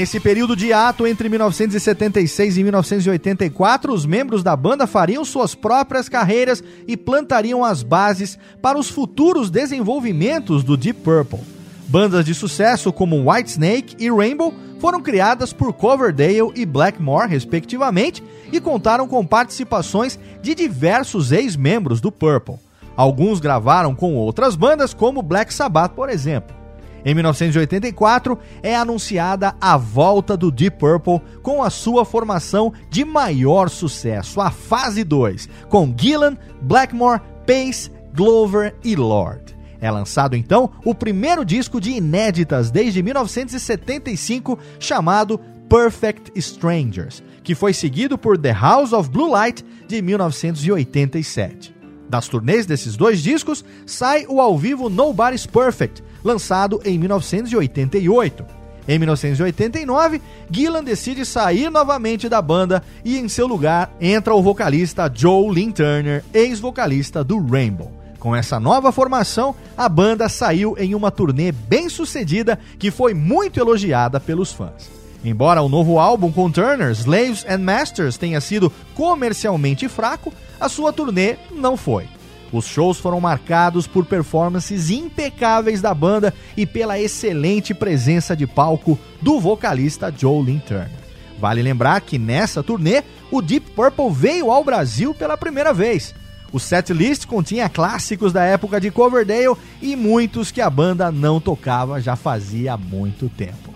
Nesse 0.00 0.18
período 0.18 0.56
de 0.56 0.72
ato 0.72 1.06
entre 1.06 1.28
1976 1.28 2.56
e 2.56 2.62
1984, 2.62 3.92
os 3.92 4.06
membros 4.06 4.42
da 4.42 4.56
banda 4.56 4.86
fariam 4.86 5.22
suas 5.26 5.54
próprias 5.54 6.08
carreiras 6.08 6.64
e 6.88 6.96
plantariam 6.96 7.62
as 7.62 7.82
bases 7.82 8.38
para 8.62 8.78
os 8.78 8.88
futuros 8.88 9.50
desenvolvimentos 9.50 10.64
do 10.64 10.74
Deep 10.74 11.00
Purple. 11.00 11.40
Bandas 11.86 12.24
de 12.24 12.34
sucesso 12.34 12.90
como 12.90 13.30
Whitesnake 13.30 13.94
e 13.98 14.10
Rainbow 14.10 14.54
foram 14.78 15.02
criadas 15.02 15.52
por 15.52 15.70
Coverdale 15.74 16.50
e 16.56 16.64
Blackmore, 16.64 17.28
respectivamente, 17.28 18.24
e 18.50 18.58
contaram 18.58 19.06
com 19.06 19.26
participações 19.26 20.18
de 20.40 20.54
diversos 20.54 21.30
ex-membros 21.30 22.00
do 22.00 22.10
Purple. 22.10 22.54
Alguns 22.96 23.38
gravaram 23.38 23.94
com 23.94 24.14
outras 24.14 24.56
bandas, 24.56 24.94
como 24.94 25.20
Black 25.20 25.52
Sabbath, 25.52 25.92
por 25.92 26.08
exemplo. 26.08 26.59
Em 27.04 27.14
1984, 27.14 28.38
é 28.62 28.76
anunciada 28.76 29.54
a 29.60 29.76
volta 29.76 30.36
do 30.36 30.50
Deep 30.50 30.78
Purple 30.78 31.20
com 31.42 31.62
a 31.62 31.70
sua 31.70 32.04
formação 32.04 32.72
de 32.90 33.04
maior 33.04 33.70
sucesso, 33.70 34.40
a 34.40 34.50
fase 34.50 35.02
2, 35.02 35.48
com 35.68 35.94
Gillan, 35.96 36.36
Blackmore, 36.60 37.20
Pace, 37.46 37.90
Glover 38.14 38.74
e 38.84 38.94
Lord. 38.94 39.56
É 39.80 39.90
lançado 39.90 40.36
então 40.36 40.70
o 40.84 40.94
primeiro 40.94 41.42
disco 41.42 41.80
de 41.80 41.92
inéditas 41.92 42.70
desde 42.70 43.02
1975, 43.02 44.58
chamado 44.78 45.40
Perfect 45.70 46.32
Strangers, 46.34 47.22
que 47.42 47.54
foi 47.54 47.72
seguido 47.72 48.18
por 48.18 48.36
The 48.36 48.52
House 48.52 48.92
of 48.92 49.08
Blue 49.08 49.30
Light 49.30 49.64
de 49.88 50.02
1987. 50.02 51.74
Das 52.10 52.28
turnês 52.28 52.66
desses 52.66 52.96
dois 52.96 53.22
discos, 53.22 53.64
sai 53.86 54.26
o 54.28 54.40
ao 54.40 54.58
vivo 54.58 54.90
Nobody's 54.90 55.46
Perfect, 55.46 56.02
lançado 56.24 56.80
em 56.84 56.98
1988. 56.98 58.60
Em 58.88 58.98
1989, 58.98 60.20
Gillan 60.50 60.82
decide 60.82 61.24
sair 61.24 61.70
novamente 61.70 62.28
da 62.28 62.42
banda 62.42 62.82
e 63.04 63.18
em 63.18 63.28
seu 63.28 63.46
lugar 63.46 63.94
entra 64.00 64.34
o 64.34 64.42
vocalista 64.42 65.10
Joe 65.14 65.48
Lynn 65.48 65.70
Turner, 65.70 66.24
ex-vocalista 66.34 67.22
do 67.22 67.38
Rainbow. 67.38 67.92
Com 68.18 68.34
essa 68.34 68.60
nova 68.60 68.92
formação, 68.92 69.54
a 69.76 69.88
banda 69.88 70.28
saiu 70.28 70.76
em 70.78 70.94
uma 70.94 71.10
turnê 71.10 71.52
bem 71.52 71.88
sucedida 71.88 72.58
que 72.78 72.90
foi 72.90 73.14
muito 73.14 73.58
elogiada 73.58 74.20
pelos 74.20 74.52
fãs. 74.52 74.90
Embora 75.24 75.62
o 75.62 75.68
novo 75.68 75.98
álbum 75.98 76.32
com 76.32 76.50
Turner, 76.50 76.90
Slaves 76.90 77.46
and 77.48 77.58
Masters, 77.58 78.16
tenha 78.16 78.40
sido 78.40 78.72
comercialmente 78.94 79.88
fraco, 79.88 80.32
a 80.58 80.68
sua 80.68 80.92
turnê 80.92 81.36
não 81.50 81.76
foi. 81.76 82.08
Os 82.52 82.66
shows 82.66 82.98
foram 82.98 83.20
marcados 83.20 83.86
por 83.86 84.04
performances 84.04 84.90
impecáveis 84.90 85.80
da 85.80 85.94
banda 85.94 86.34
e 86.56 86.66
pela 86.66 86.98
excelente 86.98 87.72
presença 87.72 88.36
de 88.36 88.46
palco 88.46 88.98
do 89.22 89.38
vocalista 89.38 90.12
Joe 90.16 90.44
Turner. 90.66 90.90
Vale 91.38 91.62
lembrar 91.62 92.00
que 92.02 92.18
nessa 92.18 92.62
turnê, 92.62 93.02
o 93.30 93.40
Deep 93.40 93.70
Purple 93.70 94.10
veio 94.10 94.50
ao 94.50 94.62
Brasil 94.62 95.14
pela 95.14 95.38
primeira 95.38 95.72
vez. 95.72 96.14
O 96.52 96.58
setlist 96.58 97.26
continha 97.26 97.68
clássicos 97.68 98.32
da 98.32 98.44
época 98.44 98.80
de 98.80 98.90
Coverdale 98.90 99.56
e 99.80 99.94
muitos 99.94 100.50
que 100.50 100.60
a 100.60 100.68
banda 100.68 101.10
não 101.10 101.40
tocava 101.40 102.00
já 102.00 102.16
fazia 102.16 102.76
muito 102.76 103.28
tempo. 103.28 103.69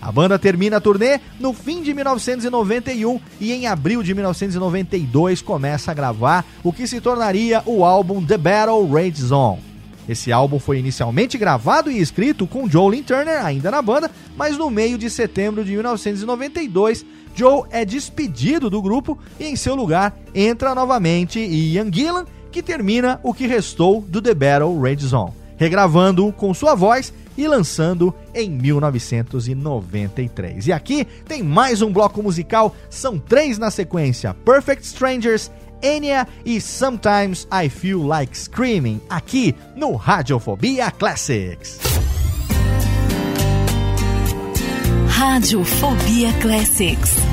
A 0.00 0.12
banda 0.12 0.38
termina 0.38 0.76
a 0.76 0.80
turnê 0.80 1.20
no 1.40 1.52
fim 1.52 1.82
de 1.82 1.92
1991 1.92 3.20
e 3.40 3.52
em 3.52 3.66
abril 3.66 4.02
de 4.02 4.14
1992 4.14 5.42
começa 5.42 5.90
a 5.90 5.94
gravar 5.94 6.44
o 6.62 6.72
que 6.72 6.86
se 6.86 7.00
tornaria 7.00 7.62
o 7.66 7.84
álbum 7.84 8.24
The 8.24 8.38
Battle 8.38 8.86
Rages 8.88 9.32
On. 9.32 9.58
Esse 10.08 10.32
álbum 10.32 10.58
foi 10.58 10.78
inicialmente 10.78 11.36
gravado 11.36 11.90
e 11.90 12.00
escrito 12.00 12.46
com 12.46 12.68
Joe 12.68 13.02
Turner 13.02 13.44
ainda 13.44 13.70
na 13.70 13.82
banda, 13.82 14.10
mas 14.36 14.56
no 14.56 14.70
meio 14.70 14.96
de 14.96 15.10
setembro 15.10 15.62
de 15.62 15.72
1992, 15.72 17.04
Joe 17.34 17.64
é 17.70 17.84
despedido 17.84 18.70
do 18.70 18.80
grupo 18.80 19.18
e 19.38 19.44
em 19.44 19.54
seu 19.54 19.74
lugar 19.74 20.16
entra 20.34 20.74
novamente 20.74 21.38
Ian 21.38 21.92
Gillan, 21.92 22.24
que 22.50 22.62
termina 22.62 23.20
o 23.22 23.34
que 23.34 23.46
restou 23.46 24.00
do 24.00 24.22
The 24.22 24.32
Battle 24.32 24.80
Rages 24.80 25.12
On, 25.12 25.30
regravando 25.58 26.32
com 26.32 26.54
sua 26.54 26.74
voz 26.74 27.12
e 27.38 27.46
lançando 27.46 28.12
em 28.34 28.50
1993. 28.50 30.66
E 30.66 30.72
aqui 30.72 31.06
tem 31.26 31.42
mais 31.42 31.80
um 31.80 31.92
bloco 31.92 32.20
musical, 32.20 32.74
são 32.90 33.16
três 33.18 33.56
na 33.56 33.70
sequência: 33.70 34.34
Perfect 34.34 34.84
Strangers, 34.84 35.50
Enya 35.80 36.26
e 36.44 36.60
Sometimes 36.60 37.46
I 37.52 37.68
Feel 37.68 38.02
Like 38.02 38.36
Screaming, 38.36 39.00
aqui 39.08 39.54
no 39.76 39.94
Radiofobia 39.94 40.90
Classics. 40.90 41.78
Radiofobia 45.06 46.32
Classics. 46.40 47.27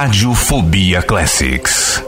Radiofobia 0.00 1.02
Classics. 1.02 2.07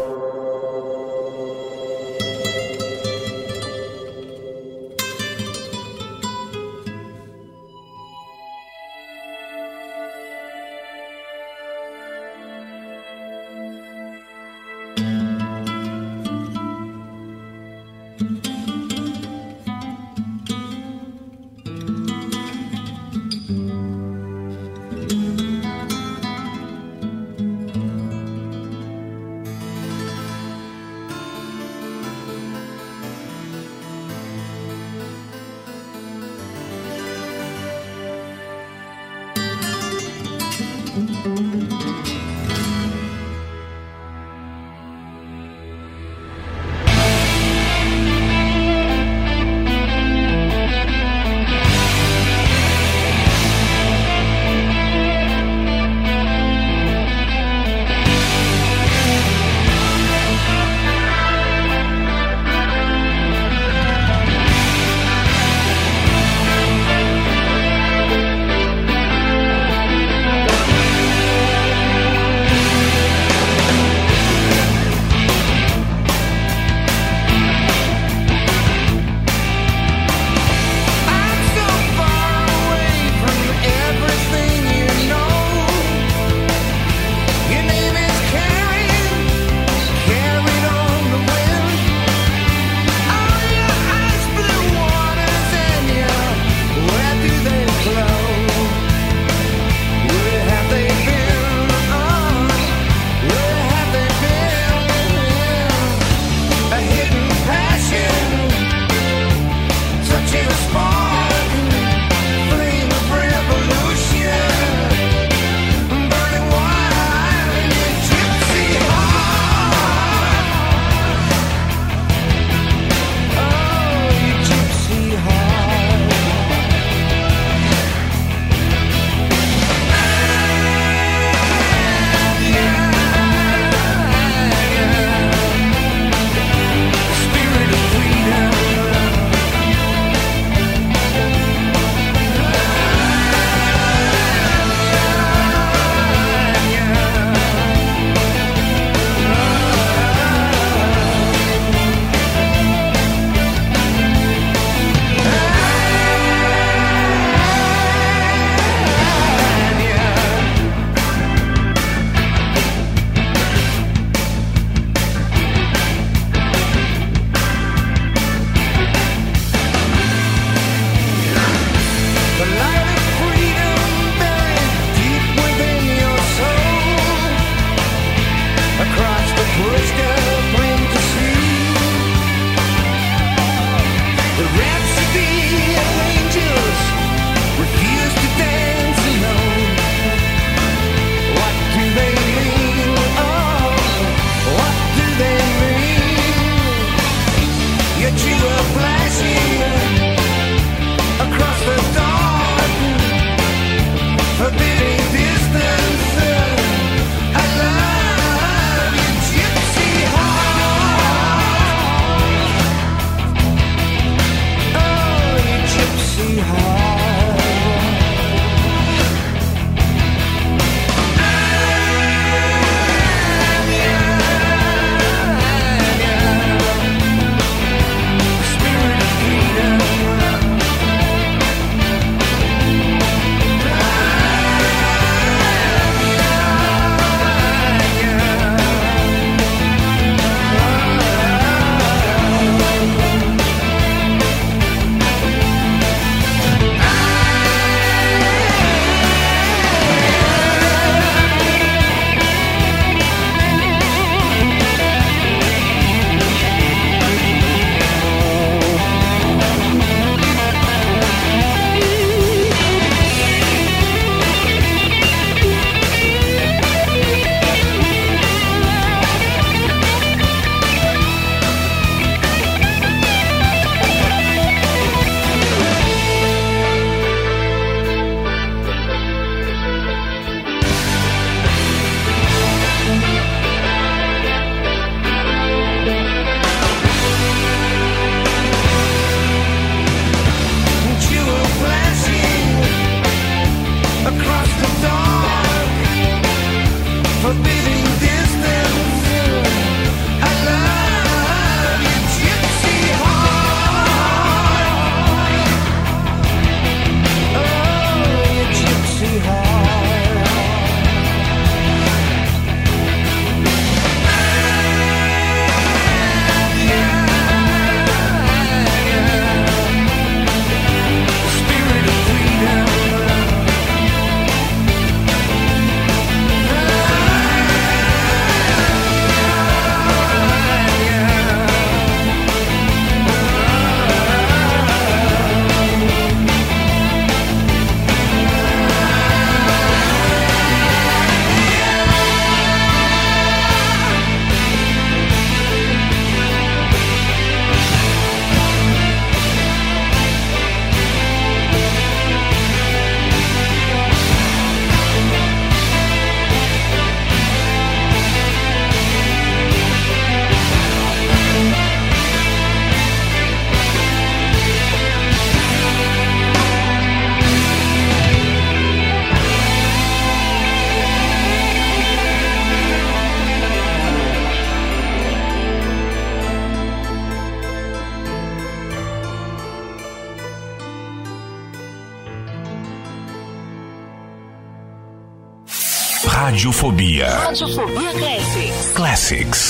Radiofobia. 387.30 387.92
Classics. 387.92 388.72
Classics. 388.74 389.49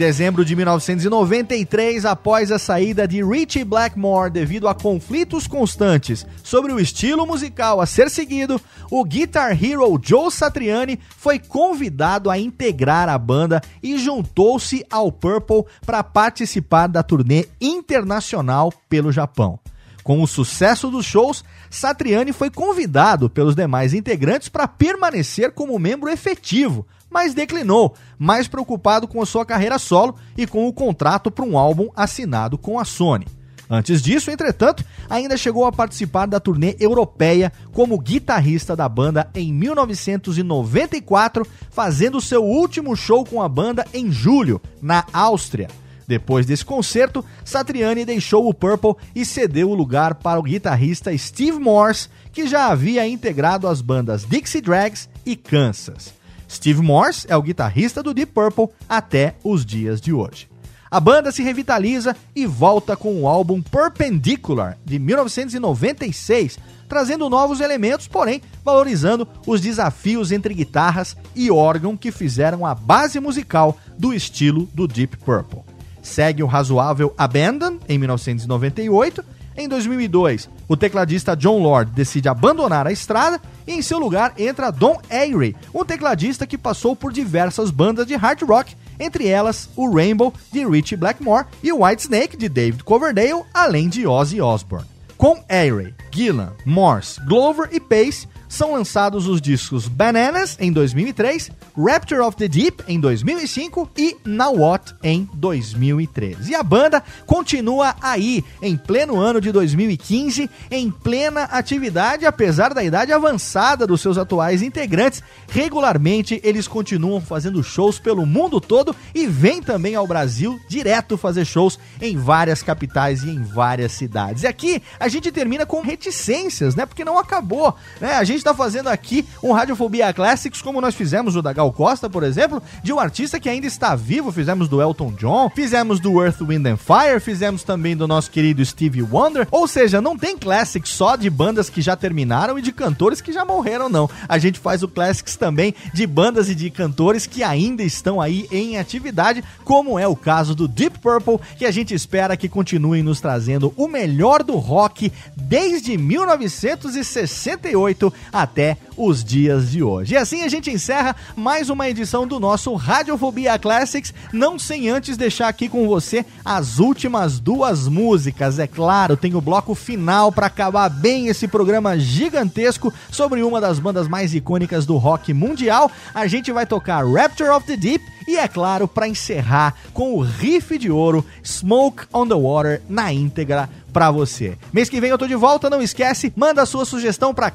Dezembro 0.00 0.46
de 0.46 0.56
1993, 0.56 2.06
após 2.06 2.50
a 2.50 2.58
saída 2.58 3.06
de 3.06 3.22
Richie 3.22 3.64
Blackmore 3.64 4.30
devido 4.30 4.66
a 4.66 4.74
conflitos 4.74 5.46
constantes 5.46 6.26
sobre 6.42 6.72
o 6.72 6.80
estilo 6.80 7.26
musical 7.26 7.82
a 7.82 7.84
ser 7.84 8.08
seguido, 8.08 8.58
o 8.90 9.04
Guitar 9.04 9.62
Hero 9.62 10.00
Joe 10.02 10.30
Satriani 10.32 10.98
foi 11.18 11.38
convidado 11.38 12.30
a 12.30 12.38
integrar 12.38 13.10
a 13.10 13.18
banda 13.18 13.60
e 13.82 13.98
juntou-se 13.98 14.86
ao 14.90 15.12
Purple 15.12 15.64
para 15.84 16.02
participar 16.02 16.86
da 16.86 17.02
turnê 17.02 17.46
internacional 17.60 18.72
pelo 18.88 19.12
Japão. 19.12 19.60
Com 20.02 20.22
o 20.22 20.26
sucesso 20.26 20.90
dos 20.90 21.04
shows, 21.04 21.44
Satriani 21.68 22.32
foi 22.32 22.48
convidado 22.48 23.28
pelos 23.28 23.54
demais 23.54 23.92
integrantes 23.92 24.48
para 24.48 24.66
permanecer 24.66 25.52
como 25.52 25.78
membro 25.78 26.08
efetivo, 26.08 26.86
mas 27.10 27.34
declinou, 27.34 27.94
mais 28.18 28.46
preocupado 28.46 29.08
com 29.08 29.24
sua 29.26 29.44
carreira 29.44 29.78
solo 29.78 30.14
e 30.36 30.46
com 30.46 30.66
o 30.68 30.72
contrato 30.72 31.30
para 31.30 31.44
um 31.44 31.58
álbum 31.58 31.88
assinado 31.96 32.56
com 32.56 32.78
a 32.78 32.84
Sony. 32.84 33.26
Antes 33.72 34.02
disso, 34.02 34.32
entretanto, 34.32 34.84
ainda 35.08 35.36
chegou 35.36 35.64
a 35.64 35.70
participar 35.70 36.26
da 36.26 36.40
turnê 36.40 36.74
europeia 36.80 37.52
como 37.72 38.00
guitarrista 38.00 38.74
da 38.74 38.88
banda 38.88 39.30
em 39.32 39.52
1994, 39.52 41.46
fazendo 41.70 42.20
seu 42.20 42.44
último 42.44 42.96
show 42.96 43.24
com 43.24 43.40
a 43.40 43.48
banda 43.48 43.86
em 43.94 44.10
julho, 44.10 44.60
na 44.82 45.04
Áustria. 45.12 45.68
Depois 46.04 46.44
desse 46.44 46.64
concerto, 46.64 47.24
Satriani 47.44 48.04
deixou 48.04 48.48
o 48.48 48.52
Purple 48.52 48.96
e 49.14 49.24
cedeu 49.24 49.70
o 49.70 49.74
lugar 49.76 50.16
para 50.16 50.40
o 50.40 50.42
guitarrista 50.42 51.16
Steve 51.16 51.60
Morse, 51.60 52.08
que 52.32 52.48
já 52.48 52.66
havia 52.66 53.06
integrado 53.06 53.68
as 53.68 53.80
bandas 53.80 54.26
Dixie 54.28 54.60
Drags 54.60 55.08
e 55.24 55.36
Kansas. 55.36 56.19
Steve 56.50 56.82
Morse 56.82 57.26
é 57.28 57.36
o 57.36 57.42
guitarrista 57.42 58.02
do 58.02 58.12
Deep 58.12 58.32
Purple 58.32 58.68
até 58.88 59.36
os 59.44 59.64
dias 59.64 60.00
de 60.00 60.12
hoje. 60.12 60.48
A 60.90 60.98
banda 60.98 61.30
se 61.30 61.44
revitaliza 61.44 62.16
e 62.34 62.44
volta 62.44 62.96
com 62.96 63.22
o 63.22 63.28
álbum 63.28 63.62
Perpendicular, 63.62 64.76
de 64.84 64.98
1996, 64.98 66.58
trazendo 66.88 67.30
novos 67.30 67.60
elementos, 67.60 68.08
porém 68.08 68.42
valorizando 68.64 69.28
os 69.46 69.60
desafios 69.60 70.32
entre 70.32 70.52
guitarras 70.52 71.16
e 71.36 71.48
órgão 71.48 71.96
que 71.96 72.10
fizeram 72.10 72.66
a 72.66 72.74
base 72.74 73.20
musical 73.20 73.78
do 73.96 74.12
estilo 74.12 74.68
do 74.74 74.88
Deep 74.88 75.18
Purple. 75.18 75.60
Segue 76.02 76.42
o 76.42 76.46
razoável 76.46 77.14
Abandon, 77.16 77.78
em 77.88 77.96
1998. 77.96 79.24
Em 79.60 79.68
2002, 79.68 80.48
o 80.66 80.74
tecladista 80.74 81.36
John 81.36 81.58
Lord 81.58 81.92
decide 81.92 82.30
abandonar 82.30 82.86
a 82.86 82.92
estrada 82.92 83.38
e 83.66 83.74
em 83.74 83.82
seu 83.82 83.98
lugar 83.98 84.32
entra 84.38 84.70
Don 84.70 84.98
Airey, 85.10 85.54
um 85.74 85.84
tecladista 85.84 86.46
que 86.46 86.56
passou 86.56 86.96
por 86.96 87.12
diversas 87.12 87.70
bandas 87.70 88.06
de 88.06 88.16
hard 88.16 88.40
rock, 88.40 88.74
entre 88.98 89.28
elas 89.28 89.68
o 89.76 89.94
Rainbow 89.94 90.32
de 90.50 90.66
Richie 90.66 90.96
Blackmore 90.96 91.44
e 91.62 91.70
o 91.70 91.84
Whitesnake 91.84 92.38
de 92.38 92.48
David 92.48 92.82
Coverdale, 92.84 93.42
além 93.52 93.90
de 93.90 94.06
Ozzy 94.06 94.40
Osbourne. 94.40 94.88
Com 95.18 95.44
Airey, 95.46 95.92
Gillan, 96.10 96.54
Morse, 96.64 97.20
Glover 97.26 97.68
e 97.70 97.78
Pace, 97.78 98.26
são 98.50 98.72
lançados 98.72 99.28
os 99.28 99.40
discos 99.40 99.86
Bananas 99.86 100.56
em 100.60 100.72
2003, 100.72 101.50
Rapture 101.78 102.20
of 102.20 102.36
the 102.36 102.48
Deep 102.48 102.82
em 102.88 102.98
2005 102.98 103.88
e 103.96 104.16
Now 104.24 104.56
What 104.56 104.92
em 105.02 105.26
2013. 105.34 106.50
E 106.50 106.54
a 106.54 106.62
banda 106.62 107.02
continua 107.24 107.94
aí, 108.02 108.44
em 108.60 108.76
pleno 108.76 109.18
ano 109.18 109.40
de 109.40 109.52
2015, 109.52 110.50
em 110.70 110.90
plena 110.90 111.44
atividade, 111.44 112.26
apesar 112.26 112.74
da 112.74 112.82
idade 112.82 113.12
avançada 113.12 113.86
dos 113.86 114.00
seus 114.00 114.18
atuais 114.18 114.62
integrantes. 114.62 115.22
Regularmente 115.48 116.40
eles 116.42 116.66
continuam 116.66 117.20
fazendo 117.20 117.62
shows 117.62 118.00
pelo 118.00 118.26
mundo 118.26 118.60
todo 118.60 118.94
e 119.14 119.26
vêm 119.28 119.62
também 119.62 119.94
ao 119.94 120.06
Brasil 120.06 120.60
direto 120.68 121.16
fazer 121.16 121.44
shows 121.44 121.78
em 122.00 122.16
várias 122.16 122.62
capitais 122.62 123.22
e 123.22 123.30
em 123.30 123.42
várias 123.42 123.92
cidades. 123.92 124.42
E 124.42 124.48
aqui 124.48 124.82
a 124.98 125.06
gente 125.06 125.30
termina 125.30 125.64
com 125.64 125.80
reticências, 125.80 126.74
né? 126.74 126.84
Porque 126.84 127.04
não 127.04 127.16
acabou, 127.16 127.76
né? 128.00 128.14
A 128.14 128.24
gente 128.24 128.39
está 128.40 128.54
fazendo 128.54 128.88
aqui 128.88 129.24
um 129.42 129.52
Radiofobia 129.52 130.12
Classics, 130.12 130.60
como 130.60 130.80
nós 130.80 130.94
fizemos 130.94 131.36
o 131.36 131.42
da 131.42 131.52
Gal 131.52 131.72
Costa, 131.72 132.10
por 132.10 132.22
exemplo, 132.22 132.62
de 132.82 132.92
um 132.92 132.98
artista 132.98 133.38
que 133.38 133.48
ainda 133.48 133.66
está 133.66 133.94
vivo. 133.94 134.32
Fizemos 134.32 134.68
do 134.68 134.80
Elton 134.80 135.12
John, 135.12 135.50
fizemos 135.54 136.00
do 136.00 136.22
Earth, 136.22 136.40
Wind 136.40 136.66
and 136.66 136.76
Fire, 136.76 137.20
fizemos 137.20 137.62
também 137.62 137.96
do 137.96 138.08
nosso 138.08 138.30
querido 138.30 138.64
Stevie 138.64 139.02
Wonder. 139.02 139.46
Ou 139.50 139.68
seja, 139.68 140.00
não 140.00 140.16
tem 140.16 140.36
Classics 140.36 140.90
só 140.90 141.16
de 141.16 141.30
bandas 141.30 141.70
que 141.70 141.82
já 141.82 141.96
terminaram 141.96 142.58
e 142.58 142.62
de 142.62 142.72
cantores 142.72 143.20
que 143.20 143.32
já 143.32 143.44
morreram, 143.44 143.88
não. 143.88 144.10
A 144.28 144.38
gente 144.38 144.58
faz 144.58 144.82
o 144.82 144.88
Classics 144.88 145.36
também 145.36 145.74
de 145.92 146.06
bandas 146.06 146.48
e 146.48 146.54
de 146.54 146.70
cantores 146.70 147.26
que 147.26 147.42
ainda 147.42 147.82
estão 147.82 148.20
aí 148.20 148.46
em 148.50 148.78
atividade, 148.78 149.44
como 149.64 149.98
é 149.98 150.08
o 150.08 150.16
caso 150.16 150.54
do 150.54 150.66
Deep 150.66 151.00
Purple, 151.00 151.38
que 151.58 151.66
a 151.66 151.70
gente 151.70 151.94
espera 151.94 152.36
que 152.36 152.48
continuem 152.48 153.02
nos 153.02 153.20
trazendo 153.20 153.74
o 153.76 153.86
melhor 153.86 154.42
do 154.42 154.56
rock 154.56 155.12
desde 155.36 155.98
1968 155.98 158.12
até 158.32 158.76
os 159.00 159.24
dias 159.24 159.70
de 159.70 159.82
hoje. 159.82 160.14
E 160.14 160.16
assim 160.16 160.42
a 160.42 160.48
gente 160.48 160.70
encerra 160.70 161.16
mais 161.34 161.70
uma 161.70 161.88
edição 161.88 162.26
do 162.26 162.38
nosso 162.38 162.74
Radiofobia 162.74 163.58
Classics, 163.58 164.12
não 164.30 164.58
sem 164.58 164.90
antes 164.90 165.16
deixar 165.16 165.48
aqui 165.48 165.70
com 165.70 165.88
você 165.88 166.24
as 166.44 166.78
últimas 166.78 167.40
duas 167.40 167.88
músicas. 167.88 168.58
É 168.58 168.66
claro, 168.66 169.16
tem 169.16 169.34
o 169.34 169.40
bloco 169.40 169.74
final 169.74 170.30
para 170.30 170.46
acabar 170.46 170.90
bem 170.90 171.28
esse 171.28 171.48
programa 171.48 171.98
gigantesco 171.98 172.92
sobre 173.10 173.42
uma 173.42 173.60
das 173.60 173.78
bandas 173.78 174.06
mais 174.06 174.34
icônicas 174.34 174.84
do 174.84 174.98
rock 174.98 175.32
mundial. 175.32 175.90
A 176.14 176.26
gente 176.26 176.52
vai 176.52 176.66
tocar 176.66 177.06
Rapture 177.06 177.50
of 177.50 177.66
the 177.66 177.76
Deep 177.76 178.04
e 178.30 178.36
é 178.36 178.46
claro, 178.46 178.86
para 178.86 179.08
encerrar 179.08 179.74
com 179.92 180.14
o 180.14 180.20
riff 180.20 180.78
de 180.78 180.88
ouro 180.88 181.24
Smoke 181.44 182.04
on 182.12 182.28
the 182.28 182.34
Water 182.34 182.80
na 182.88 183.12
íntegra 183.12 183.68
para 183.92 184.08
você. 184.10 184.56
Mês 184.72 184.88
que 184.88 185.00
vem 185.00 185.10
eu 185.10 185.18
tô 185.18 185.26
de 185.26 185.34
volta, 185.34 185.68
não 185.68 185.82
esquece, 185.82 186.32
manda 186.36 186.64
sua 186.64 186.84
sugestão 186.84 187.34
para 187.34 187.50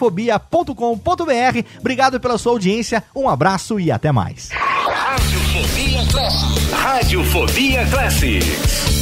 classics@radiofobia.com.br. 0.00 1.78
Obrigado 1.78 2.20
pela 2.20 2.38
sua 2.38 2.52
audiência, 2.52 3.04
um 3.14 3.28
abraço 3.28 3.78
e 3.78 3.90
até 3.90 4.10
mais. 4.10 4.48
Radiofobia 4.50 6.06
Classics. 6.10 6.70
Radiofobia 6.72 7.86
Classics. 7.86 8.99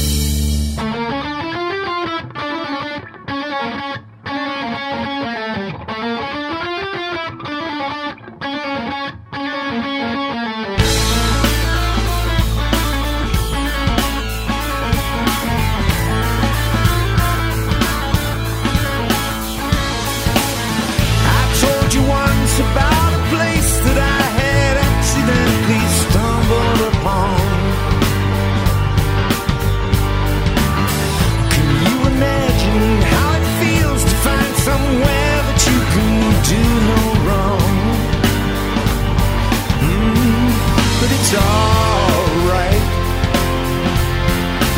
It's 41.31 41.37
alright. 41.37 42.85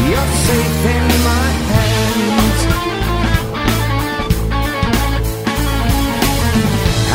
You're 0.07 0.31
safe 0.47 0.81
in 0.95 1.05
my 1.23 1.47
hands. 1.71 2.59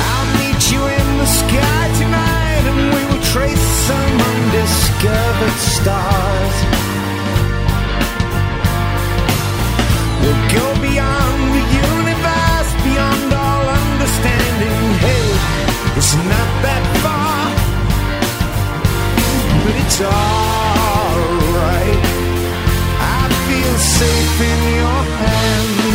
I'll 0.09 0.29
meet 0.41 0.63
you 0.73 0.83
in 1.01 1.09
the 1.21 1.29
sky 1.41 1.85
tonight 2.01 2.65
and 2.71 2.81
we 2.95 3.03
will 3.11 3.25
trace 3.33 3.67
some 3.89 4.15
undiscovered 4.31 5.59
stars. 5.77 6.57
We'll 10.23 10.45
go 10.57 10.67
beyond 10.81 11.41
the 11.57 11.65
universe, 11.85 12.71
beyond 12.89 13.29
all 13.35 13.65
understanding. 13.85 14.81
Hey, 15.05 15.27
it's 15.99 16.15
not 16.15 16.49
that 16.65 16.85
far, 17.03 17.16
but 19.67 19.75
it's 19.83 20.01
alright. 20.01 20.15
I 23.19 23.23
feel 23.47 23.77
safe 23.99 24.41
in 24.53 24.61
your 24.79 25.03
hands. 25.19 25.86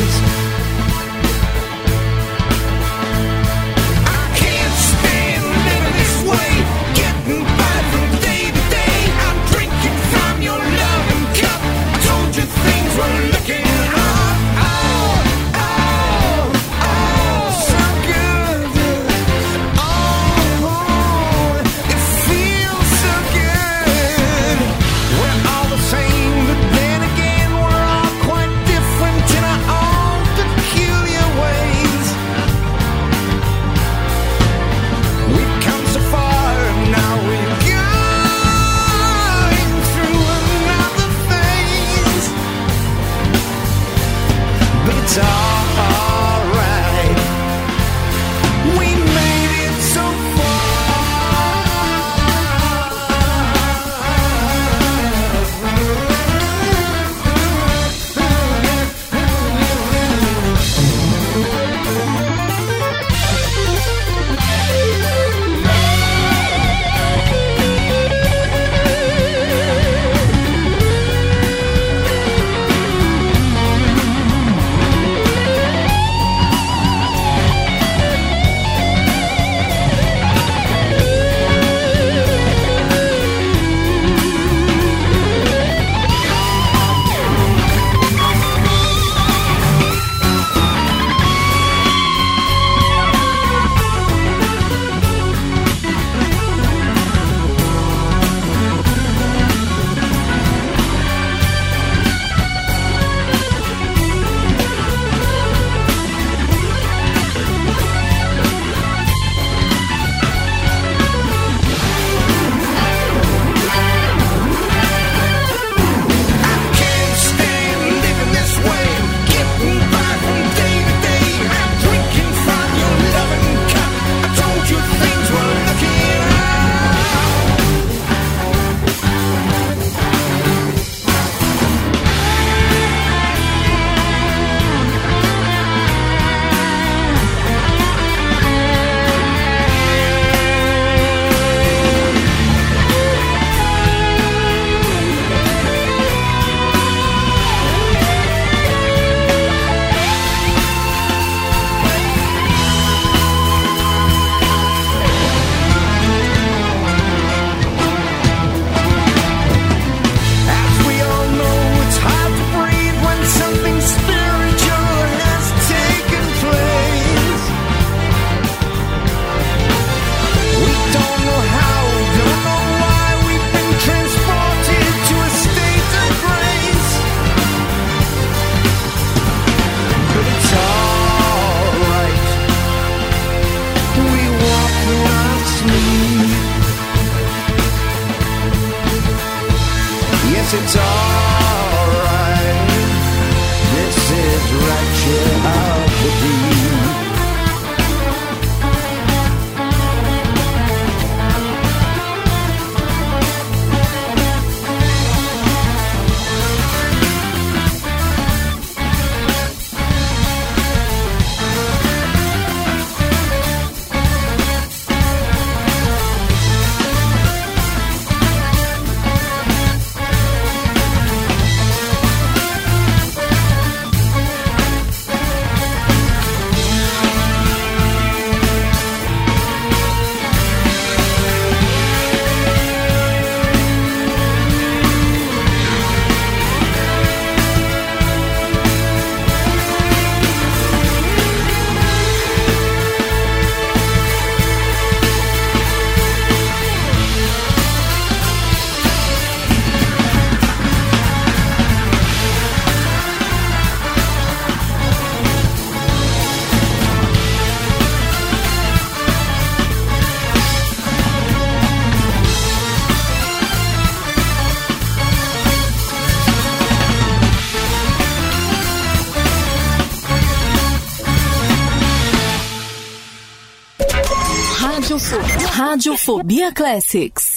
Radiofobia 276.02 276.52
Classics. 276.52 277.31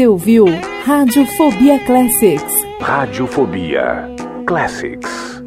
Você 0.00 0.06
ouviu 0.06 0.46
Radiofobia 0.86 1.78
Classics. 1.84 2.54
Radiofobia 2.80 4.08
Classics. 4.46 5.42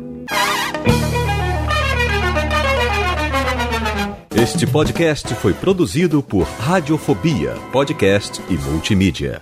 Este 4.36 4.68
podcast 4.68 5.34
foi 5.34 5.56
produzido 5.56 6.22
por 6.22 6.44
Radiofobia, 6.44 7.56
podcast 7.72 8.44
e 8.48 8.54
multimídia. 8.54 9.42